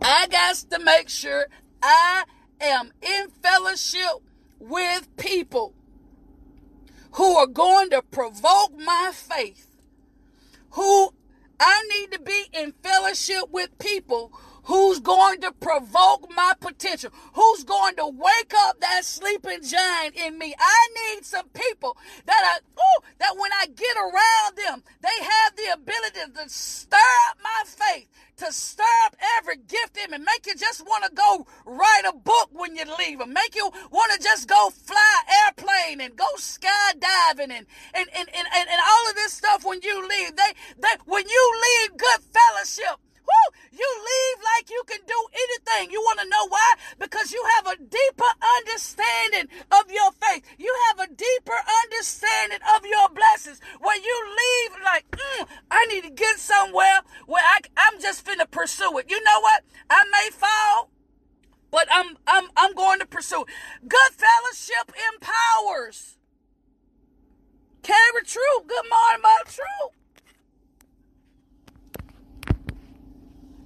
I 0.02 0.26
got 0.32 0.56
to 0.72 0.80
make 0.80 1.10
sure 1.10 1.46
I 1.84 2.24
am 2.60 2.92
in 3.04 3.30
fellowship 3.44 4.24
with 4.58 5.16
people 5.16 5.76
who 7.12 7.36
are 7.36 7.46
going 7.46 7.92
to 7.92 8.02
provoke 8.02 8.76
my 8.80 9.12
faith, 9.14 9.68
who 10.72 11.14
I 11.60 11.88
need 11.94 12.14
to 12.14 12.20
be 12.20 12.46
in 12.52 12.74
fellowship 12.82 13.44
with 13.52 13.78
people 13.78 14.34
who's 14.70 15.00
going 15.00 15.42
to 15.42 15.52
provoke 15.52 16.30
my 16.36 16.54
potential, 16.60 17.10
who's 17.34 17.64
going 17.64 17.96
to 17.96 18.06
wake 18.06 18.54
up 18.56 18.80
that 18.80 19.04
sleeping 19.04 19.64
giant 19.64 20.16
in 20.16 20.38
me. 20.38 20.54
I 20.60 20.88
need 20.94 21.26
some 21.26 21.50
people 21.50 21.98
that 22.28 22.44
are, 22.54 22.62
ooh, 22.80 23.04
that 23.18 23.34
when 23.36 23.52
I 23.52 23.66
get 23.66 23.98
around 23.98 24.58
them, 24.58 24.84
they 25.02 25.26
have 25.26 25.56
the 25.56 25.74
ability 25.74 26.34
to 26.36 26.50
stir 26.50 26.98
up 27.30 27.38
my 27.44 27.64
faith, 27.66 28.10
to 28.38 28.54
stir 28.54 28.84
up 29.06 29.16
every 29.40 29.58
gift 29.58 29.98
in 29.98 30.12
me, 30.12 30.20
make 30.20 30.46
you 30.46 30.54
just 30.54 30.86
want 30.86 31.04
to 31.04 31.12
go 31.16 31.48
write 31.66 32.04
a 32.08 32.16
book 32.16 32.50
when 32.52 32.76
you 32.76 32.84
leave 33.00 33.18
them, 33.18 33.34
make 33.34 33.56
you 33.56 33.72
want 33.90 34.14
to 34.14 34.24
just 34.24 34.48
go 34.48 34.70
fly 34.70 35.22
airplane 35.48 36.00
and 36.00 36.16
go 36.16 36.28
skydiving 36.38 37.50
and, 37.50 37.66
and, 37.96 38.08
and, 38.16 38.30
and, 38.30 38.46
and, 38.54 38.82
all 38.88 39.10
of 39.10 39.16
this 39.16 39.34
stuff 39.34 39.66
when 39.66 39.80
you 39.82 40.08
leave. 40.08 40.36
They, 40.36 40.54
they, 40.78 40.96
when 41.06 41.28
you 41.28 41.62
leave 41.64 41.98
good 41.98 42.20
fellowship, 42.32 43.00
Woo! 43.26 43.48
You 43.72 43.86
leave 43.86 44.44
like 44.44 44.70
you 44.70 44.84
can 44.88 45.00
do 45.06 45.20
anything. 45.34 45.92
You 45.92 46.02
want 46.02 46.20
to 46.20 46.30
know 46.30 46.48
why? 46.48 46.74
Because 46.98 47.32
you 47.32 47.44
have 47.56 47.68
a 47.68 47.78
deeper 47.78 48.32
understanding 48.58 49.48
of 49.72 49.92
your 49.92 50.12
faith. 50.12 50.44
You 50.58 50.76
have 50.88 51.00
a 51.00 51.14
deeper 51.14 51.60
understanding 51.84 52.60
of 52.76 52.86
your 52.86 53.10
blessings. 53.10 53.60
When 53.80 54.02
you 54.04 54.16
leave 54.30 54.82
like, 54.84 55.10
mm, 55.12 55.48
I 55.72 55.86
need 55.86 56.04
to 56.04 56.10
get 56.10 56.40
somewhere 56.40 57.02
where 57.28 57.44
I, 57.44 57.60
I'm 57.78 58.00
just 58.02 58.26
finna 58.26 58.50
pursue 58.50 58.98
it. 58.98 59.10
You 59.10 59.24
know 59.24 59.40
what? 59.42 59.64
I 59.90 60.04
may 60.12 60.30
fall, 60.32 60.90
but 61.72 61.88
I'm 61.92 62.18
I'm 62.28 62.50
I'm 62.56 62.74
going 62.74 63.00
to 63.00 63.06
pursue. 63.06 63.46
Good 63.88 64.12
fellowship 64.14 64.94
empowers. 65.14 66.18
Carry 67.82 68.24
truth. 68.26 68.68
Good 68.68 68.86
morning, 68.90 69.22
my 69.24 69.38
truth. 69.46 69.99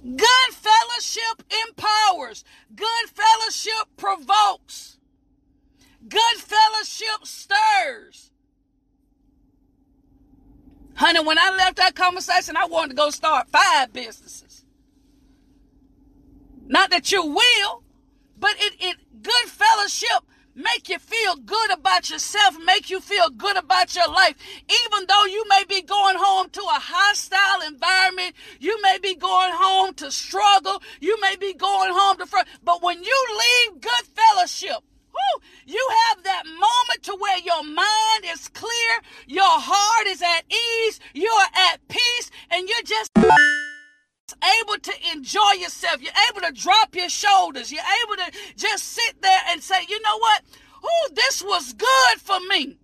Good 0.04 0.50
fellowship 0.52 1.42
empowers. 1.68 2.44
Good 2.74 3.08
fellowship 3.08 3.88
provokes. 3.96 4.98
Good 6.06 6.36
fellowship 6.36 7.24
stirs. 7.24 8.30
Honey, 10.96 11.24
when 11.24 11.38
I 11.38 11.50
left 11.56 11.76
that 11.76 11.94
conversation, 11.94 12.56
I 12.56 12.66
wanted 12.66 12.90
to 12.90 12.96
go 12.96 13.10
start 13.10 13.48
five 13.48 13.92
businesses. 13.92 14.64
Not 16.66 16.90
that 16.90 17.10
you 17.10 17.24
will, 17.24 17.82
but 18.38 18.54
it, 18.58 18.74
it 18.78 18.96
good 19.22 19.48
fellowship 19.48 20.24
make 20.54 20.88
you 20.88 20.98
feel 20.98 21.13
good 21.36 21.72
about 21.72 22.10
yourself, 22.10 22.56
make 22.64 22.90
you 22.90 23.00
feel 23.00 23.30
good 23.30 23.56
about 23.56 23.94
your 23.94 24.08
life. 24.08 24.36
Even 24.68 25.06
though 25.08 25.24
you 25.26 25.44
may 25.48 25.64
be 25.68 25.82
going 25.82 26.16
home 26.18 26.50
to 26.50 26.60
a 26.60 26.80
hostile 26.80 27.66
environment, 27.66 28.34
you 28.60 28.80
may 28.82 28.98
be 28.98 29.14
going 29.14 29.52
home 29.52 29.94
to 29.94 30.10
struggle, 30.10 30.82
you 31.00 31.20
may 31.20 31.36
be 31.36 31.54
going 31.54 31.92
home 31.92 32.16
to, 32.18 32.26
fr- 32.26 32.48
but 32.62 32.82
when 32.82 33.02
you 33.02 33.26
leave 33.38 33.80
good 33.80 34.04
fellowship, 34.14 34.82
you 35.66 35.88
have 36.08 36.24
that 36.24 36.44
moment 36.44 37.02
to 37.02 37.16
where 37.18 37.38
your 37.38 37.62
mind 37.62 38.24
is 38.26 38.48
clear, 38.48 39.00
your 39.26 39.44
heart 39.46 40.06
is 40.06 40.20
at 40.20 40.42
ease, 40.52 41.00
you're 41.14 41.30
at 41.70 41.86
peace, 41.88 42.30
and 42.50 42.68
you're 42.68 42.82
just 42.82 43.10
able 44.60 44.78
to 44.82 44.92
enjoy 45.12 45.52
yourself. 45.58 46.02
You're 46.02 46.12
able 46.30 46.40
to 46.42 46.52
drop 46.52 46.94
your 46.94 47.08
shoulders. 47.08 47.72
You're 47.72 47.82
able 48.04 48.16
to 48.24 48.32
just 48.56 48.84
sit 48.84 49.22
there 49.22 49.40
and 49.48 49.62
say, 49.62 49.76
you 49.88 50.00
know 50.02 50.18
what? 50.18 50.42
Oh, 50.84 51.10
this 51.14 51.42
was 51.42 51.72
good 51.72 52.18
for 52.18 52.38
me. 52.48 52.78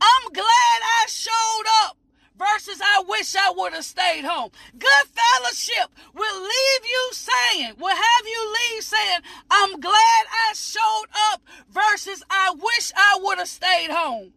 I'm 0.00 0.32
glad 0.32 0.44
I 0.82 1.06
showed 1.06 1.64
up 1.84 1.96
versus 2.36 2.80
I 2.82 3.04
wish 3.06 3.36
I 3.36 3.52
would 3.56 3.72
have 3.72 3.84
stayed 3.84 4.24
home. 4.24 4.50
Good 4.76 5.06
fellowship 5.06 5.90
will 6.14 6.42
leave 6.42 6.84
you 6.84 7.10
saying, 7.12 7.74
will 7.78 7.94
have 7.94 8.26
you 8.26 8.54
leave 8.72 8.82
saying, 8.82 9.20
I'm 9.50 9.80
glad 9.80 9.94
I 9.94 10.52
showed 10.54 11.06
up 11.32 11.42
versus 11.70 12.22
I 12.28 12.52
wish 12.52 12.92
I 12.96 13.18
would 13.22 13.38
have 13.38 13.48
stayed 13.48 13.90
home. 13.90 14.32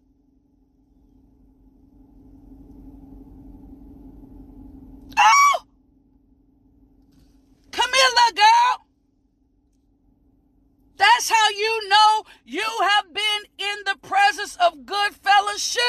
Oh! 5.18 5.64
Come 7.72 7.92
girl. 8.36 8.88
That's 10.98 11.30
how 11.30 11.50
you 11.50 11.90
know 11.90 12.24
you 12.48 12.64
have 12.82 13.14
been 13.14 13.44
in 13.58 13.76
the 13.86 13.98
presence 14.08 14.56
of 14.56 14.86
good 14.86 15.14
fellowship. 15.16 15.82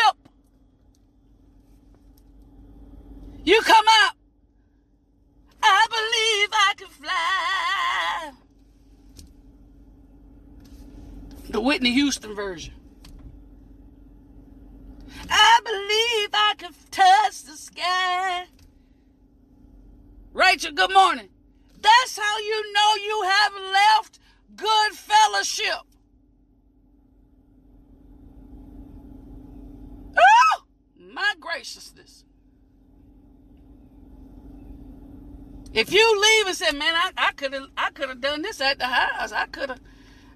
You 3.45 3.61
come 3.63 3.87
out. 4.03 4.15
I 5.63 5.87
believe 5.89 6.49
I 6.53 6.75
can 6.77 6.89
fly. 6.89 8.33
The 11.49 11.61
Whitney 11.61 11.93
Houston 11.93 12.35
version. 12.35 12.75
I 15.31 15.61
believe 15.65 16.31
I 16.35 16.55
can 16.59 16.73
touch 16.91 17.45
the 17.45 17.57
sky. 17.57 18.47
Rachel, 20.33 20.73
good 20.73 20.93
morning. 20.93 21.29
That's 21.81 22.19
how 22.19 22.39
you 22.39 22.73
know 22.73 22.95
you 22.97 23.23
have 23.29 23.53
left 23.73 24.19
good 24.57 24.93
fellowship. 24.93 25.85
Oh, 30.17 30.63
my 31.19 31.35
graciousness. 31.41 32.25
If 35.75 35.93
you 35.93 36.21
leave 36.21 36.47
and 36.47 36.57
say, 36.57 36.71
"Man, 36.71 36.95
I 37.17 37.33
could 37.33 37.53
have, 37.53 37.69
I 37.77 37.91
could 37.91 38.09
have 38.09 38.21
done 38.21 38.43
this 38.43 38.61
at 38.61 38.79
the 38.79 38.87
house. 38.87 39.33
I 39.33 39.47
could 39.47 39.71
have, 39.71 39.81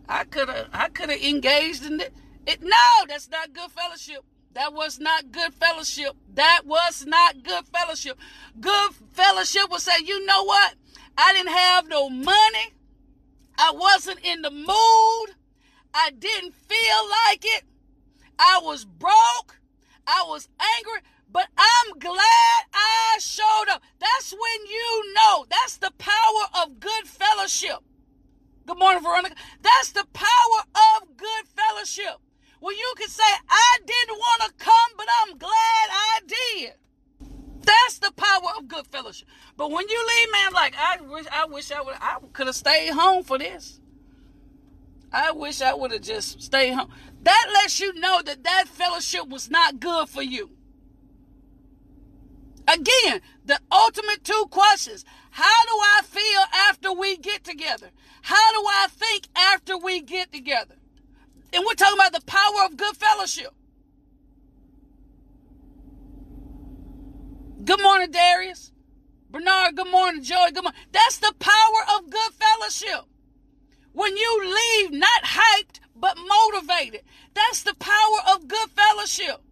I 0.09 0.25
could 0.25 0.49
have, 0.49 0.69
I 0.73 0.89
could 0.89 1.11
have 1.11 1.23
engaged 1.23 1.87
in 1.87 2.01
it." 2.01 2.13
it." 2.47 2.63
No, 2.63 2.87
that's 3.07 3.31
not 3.31 3.53
good 3.53 3.71
fellowship. 3.71 4.25
That 4.55 4.73
was 4.75 4.99
not 4.99 5.31
good 5.31 5.55
fellowship. 5.55 6.15
That 6.35 6.63
was 6.67 7.07
not 7.07 7.43
good 7.45 7.65
fellowship. 7.69 8.19
Good 8.61 8.93
fellowship 9.13 9.71
will 9.71 9.79
say, 9.79 9.99
you 10.05 10.27
know 10.27 10.45
what? 10.45 10.75
I 11.17 11.33
didn't 11.33 11.53
have 11.53 11.89
no 11.89 12.11
money. 12.11 12.75
I 13.57 13.73
wasn't 13.73 14.21
in 14.23 14.43
the 14.43 14.51
mood. 14.51 15.37
I 15.95 16.11
didn't 16.11 16.55
feel 16.55 17.01
like 17.09 17.45
it. 17.45 17.65
I 18.39 18.61
was 18.63 18.85
broke. 18.85 19.62
I 20.07 20.25
was 20.27 20.49
angry. 20.79 21.01
But 21.31 21.49
I'm 21.57 21.99
glad 21.99 22.61
I 22.75 23.19
showed 23.19 23.69
up. 23.71 23.83
That's 23.99 24.33
when 24.33 24.67
you 24.69 25.15
know. 25.15 25.47
That's 25.49 25.79
the 25.79 25.93
power 25.97 26.63
of 26.63 26.79
good 26.79 27.07
fellowship. 27.07 27.79
Good 28.67 28.79
morning, 28.79 29.03
Veronica. 29.03 29.35
That's 29.63 29.93
the 29.93 30.07
power 30.13 30.61
of 30.75 31.17
good 31.17 31.47
fellowship. 31.57 32.21
Well, 32.61 32.75
you 32.75 32.95
can 32.97 33.09
say, 33.09 33.25
I 33.49 33.79
didn't 33.85 34.19
want 34.19 34.43
to 34.43 34.65
come, 34.65 34.91
but 34.97 35.07
I'm 35.23 35.39
glad 35.39 35.51
I 35.51 36.21
did. 36.27 36.75
That's 37.65 37.99
the 37.99 38.13
power 38.13 38.51
of 38.59 38.69
good 38.69 38.87
fellowship. 38.87 39.29
But 39.57 39.71
when 39.71 39.89
you 39.89 40.07
leave, 40.07 40.33
man, 40.33 40.53
like 40.53 40.75
I 40.79 41.01
wish, 41.01 41.27
I 41.33 41.47
wish 41.47 41.73
I 41.73 41.81
would, 41.81 41.95
I 42.01 42.19
could 42.33 42.47
have 42.47 42.57
stayed 42.57 42.91
home 42.91 43.25
for 43.25 43.39
this. 43.39 43.81
I 45.13 45.33
wish 45.33 45.61
I 45.61 45.75
would 45.75 45.93
have 45.93 46.03
just 46.03 46.41
stayed 46.41 46.73
home. 46.73 46.91
That 47.23 47.51
lets 47.55 47.81
you 47.81 47.93
know 47.95 48.23
that 48.23 48.45
that 48.45 48.65
fellowship 48.67 49.29
was 49.29 49.51
not 49.51 49.79
good 49.79 50.09
for 50.09 50.23
you. 50.23 50.51
Again, 52.67 53.21
the 53.45 53.59
ultimate 53.71 54.25
two 54.25 54.47
questions. 54.51 55.05
How 55.31 55.65
do 55.65 55.73
I 55.73 56.01
feel 56.05 56.43
after 56.69 56.93
we 56.93 57.17
get 57.17 57.45
together? 57.45 57.91
How 58.23 58.53
do 58.53 58.67
I 58.67 58.87
think 58.91 59.29
after 59.37 59.77
we 59.77 60.01
get 60.01 60.33
together? 60.33 60.77
And 61.53 61.65
we're 61.67 61.75
talking 61.75 61.99
about 61.99 62.13
the 62.13 62.25
power 62.25 62.65
of 62.65 62.77
good 62.77 62.97
fellowship. 62.97 63.53
Good 67.65 67.83
morning, 67.83 68.11
Darius. 68.11 68.73
Bernard, 69.31 69.77
good 69.77 69.91
morning, 69.91 70.23
Joy. 70.23 70.51
Good 70.53 70.65
morning. 70.65 70.81
That's 70.93 71.19
the 71.19 71.33
power 71.39 71.97
of 71.97 72.11
good 72.11 72.33
fellowship. 72.33 73.07
When 73.93 74.17
you 74.17 74.55
leave 74.83 74.93
not 74.93 75.23
hyped, 75.25 75.81
but 75.95 76.17
motivated. 76.17 77.03
That's 77.35 77.63
the 77.63 77.75
power 77.75 78.35
of 78.35 78.49
good 78.49 78.71
fellowship. 78.71 79.43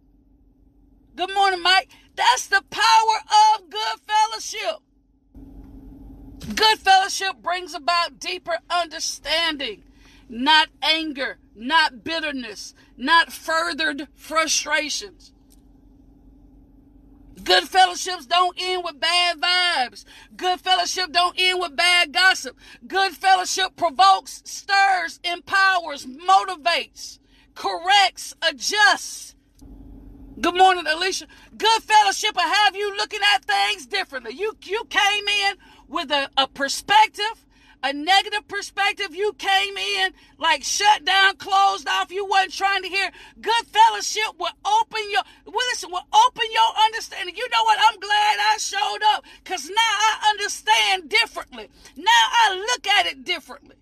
Good 1.15 1.33
morning, 1.33 1.61
Mike. 1.61 1.89
That's 2.15 2.47
the 2.47 2.63
power 2.69 3.55
of 3.55 3.69
good 3.69 3.99
fellowship. 4.07 4.81
Good 6.55 6.79
fellowship 6.79 7.37
brings 7.41 7.73
about 7.73 8.19
deeper 8.19 8.57
understanding 8.69 9.83
not 10.29 10.69
anger, 10.81 11.37
not 11.53 12.05
bitterness, 12.05 12.73
not 12.95 13.33
furthered 13.33 14.07
frustrations. 14.15 15.33
Good 17.43 17.63
fellowships 17.69 18.25
don't 18.25 18.55
end 18.59 18.83
with 18.83 18.99
bad 18.99 19.39
vibes. 19.39 20.05
Good 20.35 20.59
fellowship 20.61 21.11
don't 21.11 21.35
end 21.39 21.59
with 21.61 21.75
bad 21.75 22.11
gossip. 22.13 22.57
Good 22.87 23.13
fellowship 23.13 23.75
provokes, 23.75 24.41
stirs, 24.45 25.19
empowers, 25.23 26.05
motivates, 26.05 27.19
corrects, 27.55 28.35
adjusts. 28.41 29.35
Good 30.39 30.57
morning, 30.57 30.85
Alicia. 30.87 31.27
Good 31.57 31.83
fellowship 31.83 32.35
will 32.35 32.43
have 32.43 32.75
you 32.75 32.95
looking 32.97 33.21
at 33.35 33.45
things 33.45 33.85
differently. 33.85 34.33
You 34.35 34.53
you 34.63 34.83
came 34.89 35.27
in 35.27 35.55
with 35.87 36.11
a, 36.11 36.29
a 36.37 36.47
perspective 36.47 37.45
a 37.83 37.93
negative 37.93 38.47
perspective, 38.47 39.15
you 39.15 39.33
came 39.33 39.77
in 39.77 40.13
like 40.37 40.63
shut 40.63 41.03
down, 41.03 41.35
closed 41.37 41.87
off, 41.87 42.11
you 42.11 42.25
wasn't 42.25 42.53
trying 42.53 42.83
to 42.83 42.89
hear. 42.89 43.11
Good 43.39 43.65
fellowship 43.67 44.37
will 44.37 44.53
open 44.65 45.01
your, 45.11 45.23
listen, 45.45 45.91
will 45.91 46.07
open 46.27 46.45
your 46.53 46.85
understanding. 46.85 47.35
You 47.35 47.47
know 47.49 47.63
what? 47.63 47.79
I'm 47.81 47.99
glad 47.99 48.37
I 48.39 48.57
showed 48.59 48.99
up 49.15 49.25
because 49.43 49.67
now 49.67 49.75
I 49.77 50.29
understand 50.31 51.09
differently. 51.09 51.69
Now 51.95 52.05
I 52.07 52.55
look 52.55 52.87
at 52.87 53.07
it 53.07 53.23
differently. 53.23 53.75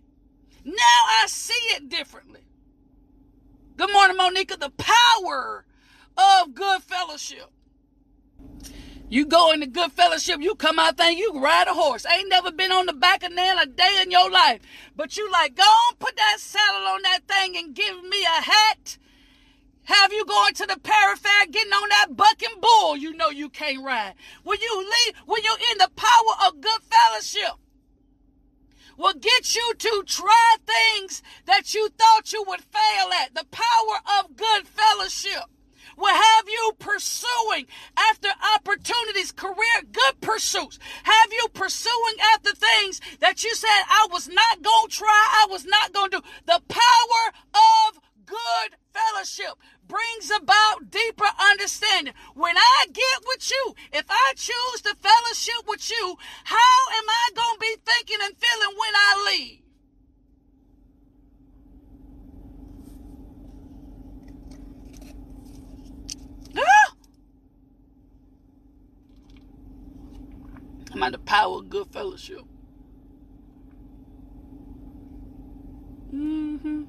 Now 0.63 0.73
I 0.75 1.25
see 1.27 1.75
it 1.75 1.89
differently. 1.89 2.41
Good 3.75 3.91
morning, 3.91 4.17
Monica. 4.17 4.57
The 4.57 4.71
power 4.71 5.65
of 6.17 6.53
good 6.53 6.83
fellowship. 6.83 7.49
You 9.11 9.25
go 9.25 9.51
into 9.51 9.65
good 9.65 9.91
fellowship, 9.91 10.39
you 10.39 10.53
come 10.53 10.77
out 10.77 10.97
there, 10.97 11.11
you 11.11 11.31
ride 11.41 11.67
a 11.67 11.73
horse. 11.73 12.05
Ain't 12.05 12.29
never 12.29 12.51
been 12.51 12.71
on 12.71 12.85
the 12.85 12.93
back 12.93 13.23
of 13.23 13.33
nail 13.33 13.57
a 13.59 13.65
day 13.65 13.99
in 14.03 14.11
your 14.11 14.29
life. 14.29 14.61
But 14.95 15.17
you 15.17 15.31
like, 15.31 15.55
go 15.55 15.63
on, 15.63 15.95
put 15.95 16.15
that 16.15 16.37
saddle 16.37 16.87
on 16.87 17.01
that 17.01 17.21
thing 17.27 17.57
and 17.57 17.73
give 17.73 18.03
me 18.03 18.23
a 18.23 18.41
hat. 18.43 18.99
Have 19.85 20.13
you 20.13 20.23
going 20.25 20.53
to 20.53 20.67
the 20.67 20.75
parafair 20.75 21.49
getting 21.49 21.73
on 21.73 21.89
that 21.89 22.15
bucking 22.15 22.61
bull 22.61 22.95
you 22.95 23.11
know 23.13 23.31
you 23.31 23.49
can't 23.49 23.83
ride. 23.83 24.13
When 24.43 24.61
you 24.61 24.77
leave, 24.77 25.15
when 25.25 25.41
you're 25.43 25.71
in 25.71 25.79
the 25.79 25.89
power 25.95 26.47
of 26.47 26.61
good 26.61 26.81
fellowship, 26.83 27.57
will 28.95 29.13
get 29.13 29.55
you 29.55 29.73
to 29.75 30.03
try 30.05 30.55
things 30.67 31.23
that 31.47 31.73
you 31.73 31.89
thought 31.97 32.31
you 32.31 32.43
would 32.47 32.61
fail 32.61 33.09
at. 33.23 33.33
The 33.33 33.45
power 33.45 34.19
of 34.19 34.35
good 34.35 34.67
fellowship 34.67 35.45
will 35.99 36.15
have 36.15 36.47
you 36.47 36.73
pursuing 36.79 37.67
after 37.97 38.29
opportunities, 38.55 39.31
career, 39.31 39.83
good 39.91 40.21
pursuits. 40.21 40.79
Have 41.03 41.31
you 41.31 41.47
pursuing 41.53 42.15
after 42.33 42.51
things 42.55 43.01
that 43.19 43.43
you 43.43 43.53
said, 43.55 43.83
I 43.89 44.07
was 44.12 44.27
not 44.27 44.62
going 44.62 44.89
to 44.89 44.95
try, 44.95 45.27
I 45.43 45.47
was 45.49 45.65
not 45.65 45.93
going 45.93 46.12
to 46.12 46.17
do. 46.17 46.23
The 46.45 46.62
power 46.67 47.23
of 47.53 47.99
good 48.25 48.77
fellowship 48.93 49.57
brings 49.88 50.31
about 50.31 50.91
deeper 50.91 51.25
understanding. 51.51 52.13
When 52.35 52.55
I 52.57 52.85
get 52.93 53.27
with 53.27 53.49
you, 53.49 53.75
if 53.91 54.05
I 54.09 54.33
choose 54.35 54.81
to 54.83 54.95
fellowship 54.95 55.67
with 55.67 55.89
you, 55.89 56.15
how 56.43 56.89
am 56.93 57.09
I 57.09 57.29
going 57.35 57.55
to 57.55 57.59
be 57.59 57.75
thinking 57.85 58.19
and 58.21 58.35
feeling 58.38 58.75
when 58.77 58.93
I 58.95 59.31
leave? 59.31 59.59
Ah! 66.57 66.93
I'm 70.91 71.03
at 71.03 71.12
the 71.12 71.18
power 71.29 71.59
of 71.59 71.69
good 71.69 71.85
fellowship. 71.91 72.41
Mm-hmm. 76.11 76.85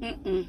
Mm-mm. 0.00 0.46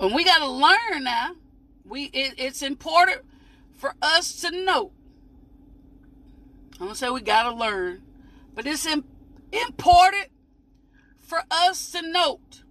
And 0.00 0.14
we 0.14 0.24
got 0.24 0.38
to 0.38 0.48
learn 0.48 1.04
now. 1.04 1.36
We 1.84 2.04
it, 2.06 2.34
it's 2.38 2.62
important 2.62 3.20
for 3.72 3.94
us 4.02 4.40
to 4.40 4.50
know. 4.50 4.90
I'm 6.80 6.86
gonna 6.86 6.94
say 6.96 7.10
we 7.10 7.20
got 7.20 7.44
to 7.44 7.54
learn, 7.54 8.03
but 8.54 8.66
it's 8.66 8.86
important 8.86 10.28
for 11.20 11.42
us 11.50 11.90
to 11.90 12.02
note. 12.02 12.62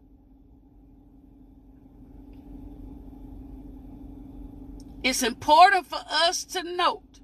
It's 5.03 5.21
important 5.21 5.85
for 5.87 5.99
us 6.09 6.45
to 6.45 6.63
note 6.63 7.19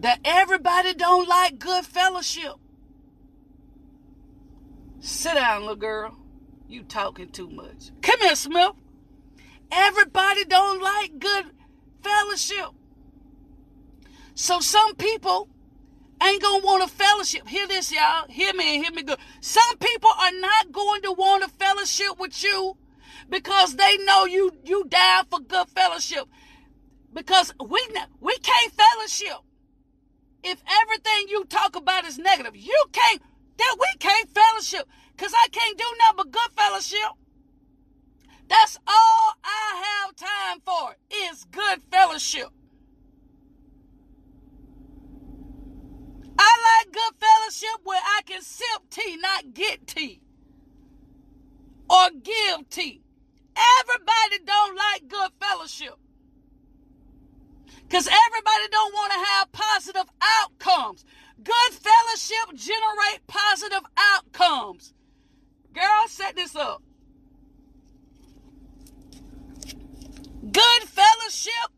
that 0.00 0.20
everybody 0.24 0.94
don't 0.94 1.28
like 1.28 1.58
good 1.58 1.84
fellowship. 1.84 2.52
Sit 5.00 5.34
down, 5.34 5.62
little 5.62 5.76
girl. 5.76 6.16
You 6.68 6.82
talking 6.84 7.30
too 7.30 7.48
much. 7.48 7.90
Come 8.02 8.20
here, 8.20 8.36
Smith. 8.36 8.72
Everybody 9.72 10.44
don't 10.44 10.80
like 10.80 11.18
good 11.18 11.46
fellowship. 12.02 12.70
So 14.34 14.60
some 14.60 14.94
people 14.94 15.48
ain't 16.22 16.42
gonna 16.42 16.64
want 16.64 16.84
a 16.84 16.88
fellowship. 16.88 17.48
Hear 17.48 17.66
this, 17.66 17.92
y'all. 17.92 18.26
Hear 18.28 18.52
me 18.54 18.74
and 18.76 18.84
hear 18.84 18.92
me 18.92 19.02
good. 19.02 19.18
Some 19.40 19.76
people 19.78 20.10
are 20.20 20.32
not 20.32 20.72
going 20.72 21.02
to 21.02 21.12
want 21.12 21.44
a 21.44 21.48
fellowship 21.48 22.18
with 22.18 22.42
you 22.42 22.76
because 23.28 23.76
they 23.76 23.96
know 23.98 24.24
you 24.24 24.52
you 24.64 24.84
down 24.84 25.26
for 25.26 25.40
good 25.40 25.68
fellowship. 25.68 26.24
Because 27.12 27.52
we 27.60 27.80
we 28.20 28.36
can't 28.38 28.72
fellowship 28.72 29.46
if 30.46 30.62
everything 30.82 31.28
you 31.28 31.44
talk 31.44 31.74
about 31.74 32.04
is 32.04 32.18
negative, 32.18 32.56
you 32.56 32.84
can't, 32.92 33.20
that 33.58 33.76
we 33.78 33.86
can't 33.98 34.28
fellowship. 34.32 34.86
Because 35.16 35.32
I 35.34 35.48
can't 35.50 35.76
do 35.76 35.84
nothing 35.98 36.16
but 36.16 36.30
good 36.30 36.50
fellowship. 36.56 37.10
That's 38.48 38.78
all 38.86 39.34
I 39.42 40.04
have 40.04 40.14
time 40.14 40.60
for 40.64 40.96
is 41.10 41.44
good 41.50 41.82
fellowship. 41.90 42.48
I 46.38 46.82
like 46.84 46.92
good 46.92 47.14
fellowship 47.18 47.80
where 47.84 48.00
I 48.04 48.20
can 48.24 48.42
sip 48.42 48.90
tea, 48.90 49.16
not 49.16 49.54
get 49.54 49.86
tea. 49.86 50.20
Or 51.88 52.10
give 52.22 52.68
tea. 52.68 53.02
Everybody 53.80 54.44
don't 54.44 54.76
like 54.76 55.08
good 55.08 55.30
fellowship. 55.40 55.94
Because 57.82 58.08
everybody 58.08 58.68
don't 58.70 58.92
want 58.92 59.12
to 59.12 59.18
have 59.18 59.52
positive 59.52 60.10
outcomes. 60.42 61.04
Good 61.42 61.72
fellowship 61.72 62.54
generate 62.54 63.26
positive 63.28 63.82
outcomes. 63.96 64.92
Girl, 65.72 66.08
set 66.08 66.34
this 66.34 66.56
up. 66.56 66.82
Good 70.50 70.82
fellowship 70.82 71.70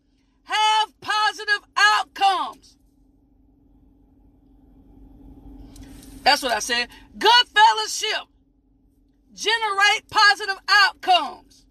have 0.44 1.00
positive 1.00 1.68
outcomes. 1.76 2.77
That's 6.28 6.42
what 6.42 6.52
I 6.52 6.58
said. 6.58 6.88
Good 7.18 7.46
fellowship 7.54 8.28
generate 9.34 10.10
positive 10.10 10.58
outcomes. 10.68 11.64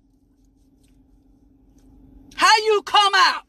How 2.35 2.57
you 2.65 2.81
come 2.81 3.13
out? 3.15 3.43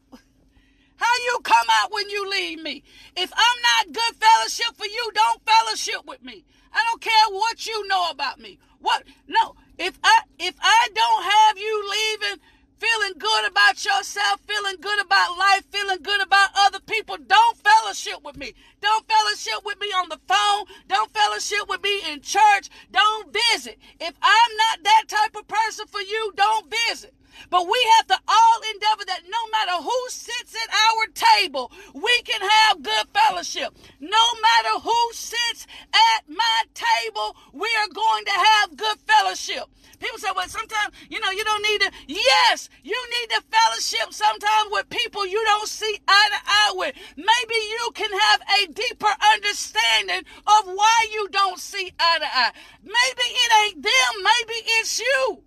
How 0.97 1.15
you 1.23 1.39
come 1.43 1.65
out 1.81 1.91
when 1.91 2.11
you 2.11 2.29
leave 2.29 2.61
me? 2.61 2.83
If 3.17 3.33
I'm 3.35 3.87
not 3.87 3.95
good 3.95 4.15
fellowship 4.17 4.75
for 4.77 4.85
you, 4.85 5.11
don't 5.15 5.41
fellowship 5.43 6.05
with 6.05 6.21
me. 6.23 6.45
I 6.71 6.85
don't 6.87 7.01
care 7.01 7.29
what 7.31 7.65
you 7.65 7.87
know 7.87 8.11
about 8.11 8.39
me. 8.39 8.59
What? 8.77 9.01
No. 9.27 9.55
If 9.79 9.97
I 10.03 10.21
if 10.37 10.53
I 10.61 10.89
don't 10.93 11.23
have 11.23 11.57
you 11.57 11.89
leaving 11.89 12.39
feeling 12.79 13.13
good 13.17 13.47
about 13.47 13.83
yourself, 13.83 14.39
feeling 14.47 14.77
good 14.79 15.01
about 15.01 15.37
life, 15.37 15.63
feeling 15.71 15.99
good 16.01 16.21
about 16.21 16.49
other 16.55 16.79
people, 16.79 17.17
don't 17.27 17.57
fellowship 17.57 18.23
with 18.23 18.37
me. 18.37 18.53
Don't 18.81 19.05
fellowship 19.07 19.65
with 19.65 19.79
me 19.79 19.87
on 19.87 20.09
the 20.09 20.19
phone. 20.27 20.65
Don't 20.87 21.11
fellowship 21.13 21.67
with 21.67 21.83
me 21.83 22.01
in 22.11 22.21
church. 22.21 22.69
Don't 22.91 23.33
visit. 23.33 23.77
If 23.99 24.13
I'm 24.21 24.51
not 24.57 24.83
that 24.83 25.03
type 25.07 25.35
of 25.35 25.47
person 25.47 25.87
for 25.87 26.01
you, 26.01 26.33
don't 26.35 26.73
visit. 26.89 27.13
But 27.49 27.65
we 27.65 27.87
have 27.97 28.07
to 28.07 28.17
all 28.27 28.61
endeavor 28.73 29.05
that 29.07 29.21
no 29.29 29.49
matter 29.51 29.83
who 29.83 30.09
sits 30.09 30.55
at 30.55 30.69
our 30.69 31.05
table, 31.13 31.71
we 31.93 32.21
can 32.23 32.41
have 32.41 32.81
good 32.81 33.05
fellowship. 33.13 33.73
No 33.99 34.25
matter 34.41 34.79
who 34.81 35.13
sits 35.13 35.65
at 35.93 36.27
my 36.27 36.63
table, 36.73 37.35
we 37.53 37.69
are 37.79 37.93
going 37.93 38.25
to 38.25 38.31
have 38.31 38.77
good 38.77 38.97
fellowship. 39.07 39.63
People 39.99 40.17
say, 40.17 40.29
well, 40.35 40.47
sometimes, 40.47 40.93
you 41.09 41.19
know, 41.19 41.31
you 41.31 41.43
don't 41.43 41.61
need 41.63 41.81
to. 41.81 41.91
Yes, 42.07 42.69
you 42.83 42.97
need 43.21 43.29
to 43.35 43.43
fellowship 43.51 44.13
sometimes 44.13 44.69
with 44.71 44.89
people 44.89 45.25
you 45.25 45.43
don't 45.45 45.67
see 45.67 45.99
eye 46.07 46.29
to 46.31 46.39
eye 46.45 46.73
with. 46.75 46.95
Maybe 47.17 47.55
you 47.55 47.91
can 47.93 48.11
have 48.11 48.41
a 48.41 48.71
deeper 48.71 49.13
understanding 49.33 50.23
of 50.47 50.65
why 50.65 51.07
you 51.11 51.27
don't 51.29 51.59
see 51.59 51.91
eye 51.99 52.19
to 52.19 52.25
eye. 52.25 52.51
Maybe 52.83 53.23
it 53.25 53.51
ain't 53.65 53.83
them, 53.83 54.23
maybe 54.23 54.59
it's 54.79 54.99
you. 54.99 55.43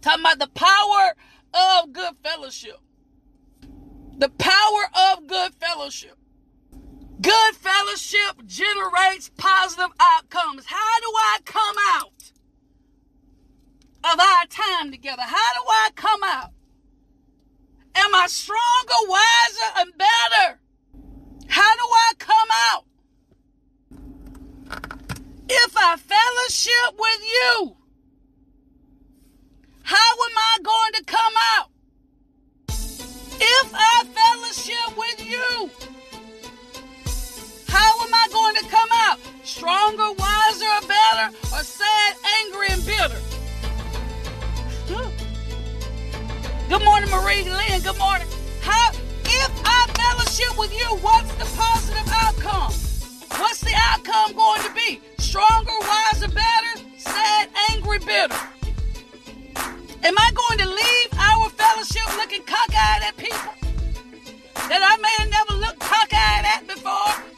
Talking 0.00 0.22
about 0.22 0.38
the 0.38 0.48
power 0.48 1.14
of 1.52 1.92
good 1.92 2.14
fellowship. 2.22 2.78
The 4.18 4.30
power 4.30 5.12
of 5.12 5.26
good 5.26 5.54
fellowship. 5.54 6.16
Good 7.20 7.54
fellowship 7.56 8.46
generates 8.46 9.30
positive 9.36 9.90
outcomes. 10.00 10.64
How 10.66 11.00
do 11.00 11.06
I 11.16 11.38
come 11.44 11.76
out 11.96 12.12
of 14.04 14.18
our 14.18 14.46
time 14.48 14.90
together? 14.90 15.22
How 15.22 15.54
do 15.54 15.60
I 15.68 15.90
come 15.94 16.20
out? 16.24 16.50
Am 17.94 18.14
I 18.14 18.26
stronger, 18.28 19.08
wiser, 19.08 19.72
and 19.78 19.92
better? 19.98 20.60
How 21.48 21.74
do 21.74 21.82
I 21.82 22.12
come 22.18 22.48
out? 22.70 22.84
If 25.48 25.76
I 25.76 25.96
fellowship 25.96 26.96
with 26.96 27.20
you, 27.22 27.76
how 29.82 29.96
am 29.96 30.38
I 30.38 30.58
going 30.62 30.92
to 30.94 31.04
come 31.04 31.34
out? 31.56 31.70
If 33.42 33.72
I 33.74 34.04
fellowship 34.04 34.79
Good 46.80 46.86
morning, 46.86 47.10
Marie 47.10 47.42
Lynn. 47.44 47.82
Good 47.82 47.98
morning. 47.98 48.26
How 48.62 48.90
if 48.90 49.62
I 49.66 49.86
fellowship 49.92 50.56
with 50.56 50.72
you, 50.72 50.86
what's 51.02 51.30
the 51.34 51.44
positive 51.54 52.10
outcome? 52.10 52.72
What's 53.38 53.60
the 53.60 53.74
outcome 53.76 54.34
going 54.34 54.62
to 54.62 54.72
be? 54.72 55.02
Stronger, 55.18 55.72
wiser, 55.78 56.28
better, 56.28 56.80
sad, 56.96 57.50
angry, 57.68 57.98
bitter. 57.98 58.34
Am 60.02 60.14
I 60.16 60.32
going 60.34 60.58
to 60.60 60.68
leave 60.70 61.20
our 61.20 61.50
fellowship 61.50 62.16
looking 62.16 62.44
cockeyed 62.44 63.02
at 63.02 63.14
people 63.18 63.52
that 64.54 64.80
I 64.82 64.96
may 65.02 65.14
have 65.18 65.28
never 65.28 65.60
looked 65.60 65.80
cockeyed 65.80 66.46
at 66.46 66.66
before? 66.66 67.30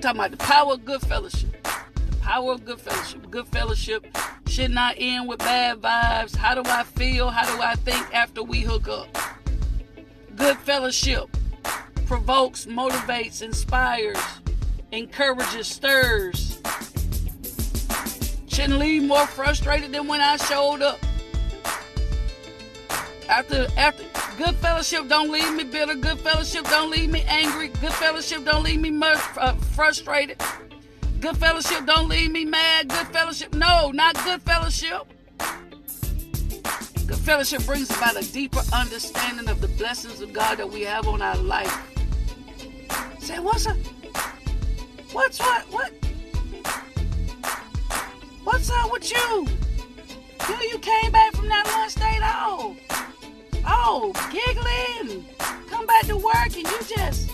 talking 0.00 0.20
about 0.20 0.30
the 0.30 0.36
power 0.38 0.72
of 0.72 0.84
good 0.84 1.02
fellowship. 1.02 1.43
Of 2.36 2.64
good 2.64 2.80
fellowship. 2.80 3.30
Good 3.30 3.46
fellowship 3.46 4.18
should 4.48 4.72
not 4.72 4.96
end 4.98 5.28
with 5.28 5.38
bad 5.38 5.80
vibes. 5.80 6.34
How 6.34 6.60
do 6.60 6.68
I 6.68 6.82
feel? 6.82 7.30
How 7.30 7.46
do 7.56 7.62
I 7.62 7.76
think 7.76 8.12
after 8.12 8.42
we 8.42 8.60
hook 8.60 8.88
up? 8.88 9.06
Good 10.34 10.58
fellowship 10.58 11.28
provokes, 12.06 12.66
motivates, 12.66 13.40
inspires, 13.40 14.18
encourages, 14.90 15.68
stirs. 15.68 16.60
Shouldn't 18.48 18.80
leave 18.80 19.04
more 19.04 19.28
frustrated 19.28 19.92
than 19.92 20.08
when 20.08 20.20
I 20.20 20.36
showed 20.36 20.82
up. 20.82 20.98
After 23.28 23.68
after 23.76 24.02
good 24.36 24.56
fellowship 24.56 25.08
don't 25.08 25.30
leave 25.30 25.54
me 25.54 25.62
bitter. 25.62 25.94
Good 25.94 26.18
fellowship 26.18 26.64
don't 26.64 26.90
leave 26.90 27.10
me 27.10 27.24
angry. 27.28 27.68
Good 27.68 27.92
fellowship 27.92 28.44
don't 28.44 28.64
leave 28.64 28.80
me 28.80 28.90
much, 28.90 29.20
uh, 29.38 29.54
frustrated. 29.54 30.42
Good 31.24 31.38
fellowship 31.38 31.86
don't 31.86 32.10
leave 32.10 32.30
me 32.32 32.44
mad. 32.44 32.90
Good 32.90 33.06
fellowship, 33.06 33.54
no, 33.54 33.90
not 33.92 34.14
good 34.24 34.42
fellowship. 34.42 35.06
Good 37.06 37.16
fellowship 37.16 37.64
brings 37.64 37.88
about 37.88 38.22
a 38.22 38.30
deeper 38.30 38.60
understanding 38.74 39.48
of 39.48 39.62
the 39.62 39.68
blessings 39.68 40.20
of 40.20 40.34
God 40.34 40.58
that 40.58 40.68
we 40.68 40.82
have 40.82 41.08
on 41.08 41.22
our 41.22 41.38
life. 41.38 41.74
Say, 43.20 43.38
what's 43.38 43.66
up? 43.66 43.78
What's 45.12 45.38
what? 45.40 45.62
What? 45.70 45.92
What's 48.42 48.70
up 48.70 48.92
with 48.92 49.10
you? 49.10 49.48
You, 50.50 50.56
you 50.68 50.78
came 50.78 51.10
back 51.10 51.32
from 51.32 51.48
that 51.48 51.66
lunch 51.68 51.94
date? 51.94 52.20
Oh, 52.22 52.76
oh, 53.66 54.12
giggling. 54.30 55.24
Come 55.70 55.86
back 55.86 56.04
to 56.04 56.18
work 56.18 56.54
and 56.54 56.68
you 56.68 56.78
just, 56.86 57.30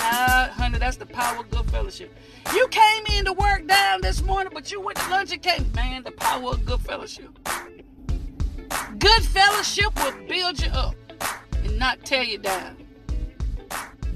honey, 0.00 0.78
that's 0.78 0.96
the 0.96 1.06
power 1.06 1.40
of 1.40 1.50
good 1.50 1.70
fellowship. 1.70 2.14
You 2.54 2.66
came 2.68 3.06
in 3.06 3.24
to 3.26 3.32
work 3.32 3.66
down 3.66 4.00
this 4.00 4.22
morning, 4.22 4.52
but 4.54 4.70
you 4.70 4.80
went 4.80 4.98
to 4.98 5.10
lunch 5.10 5.32
and 5.32 5.42
came. 5.42 5.70
Man, 5.72 6.02
the 6.02 6.10
power 6.12 6.50
of 6.50 6.64
good 6.64 6.80
fellowship. 6.80 7.38
Good 8.98 9.22
fellowship 9.22 9.94
will 9.96 10.26
build 10.26 10.62
you 10.62 10.70
up 10.70 10.94
and 11.64 11.78
not 11.78 12.04
tear 12.04 12.22
you 12.22 12.38
down. 12.38 12.76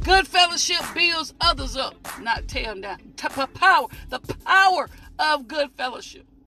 Good 0.01 0.27
fellowship 0.27 0.83
builds 0.95 1.33
others 1.41 1.77
up, 1.77 1.95
not 2.21 2.47
tear 2.47 2.65
them 2.65 2.83
down. 2.83 2.99
The 3.17 3.49
power, 3.55 3.89
the 4.11 4.21
power 4.45 4.89
of 5.19 5.49
good 5.49 5.71
fellowship. 5.73 6.27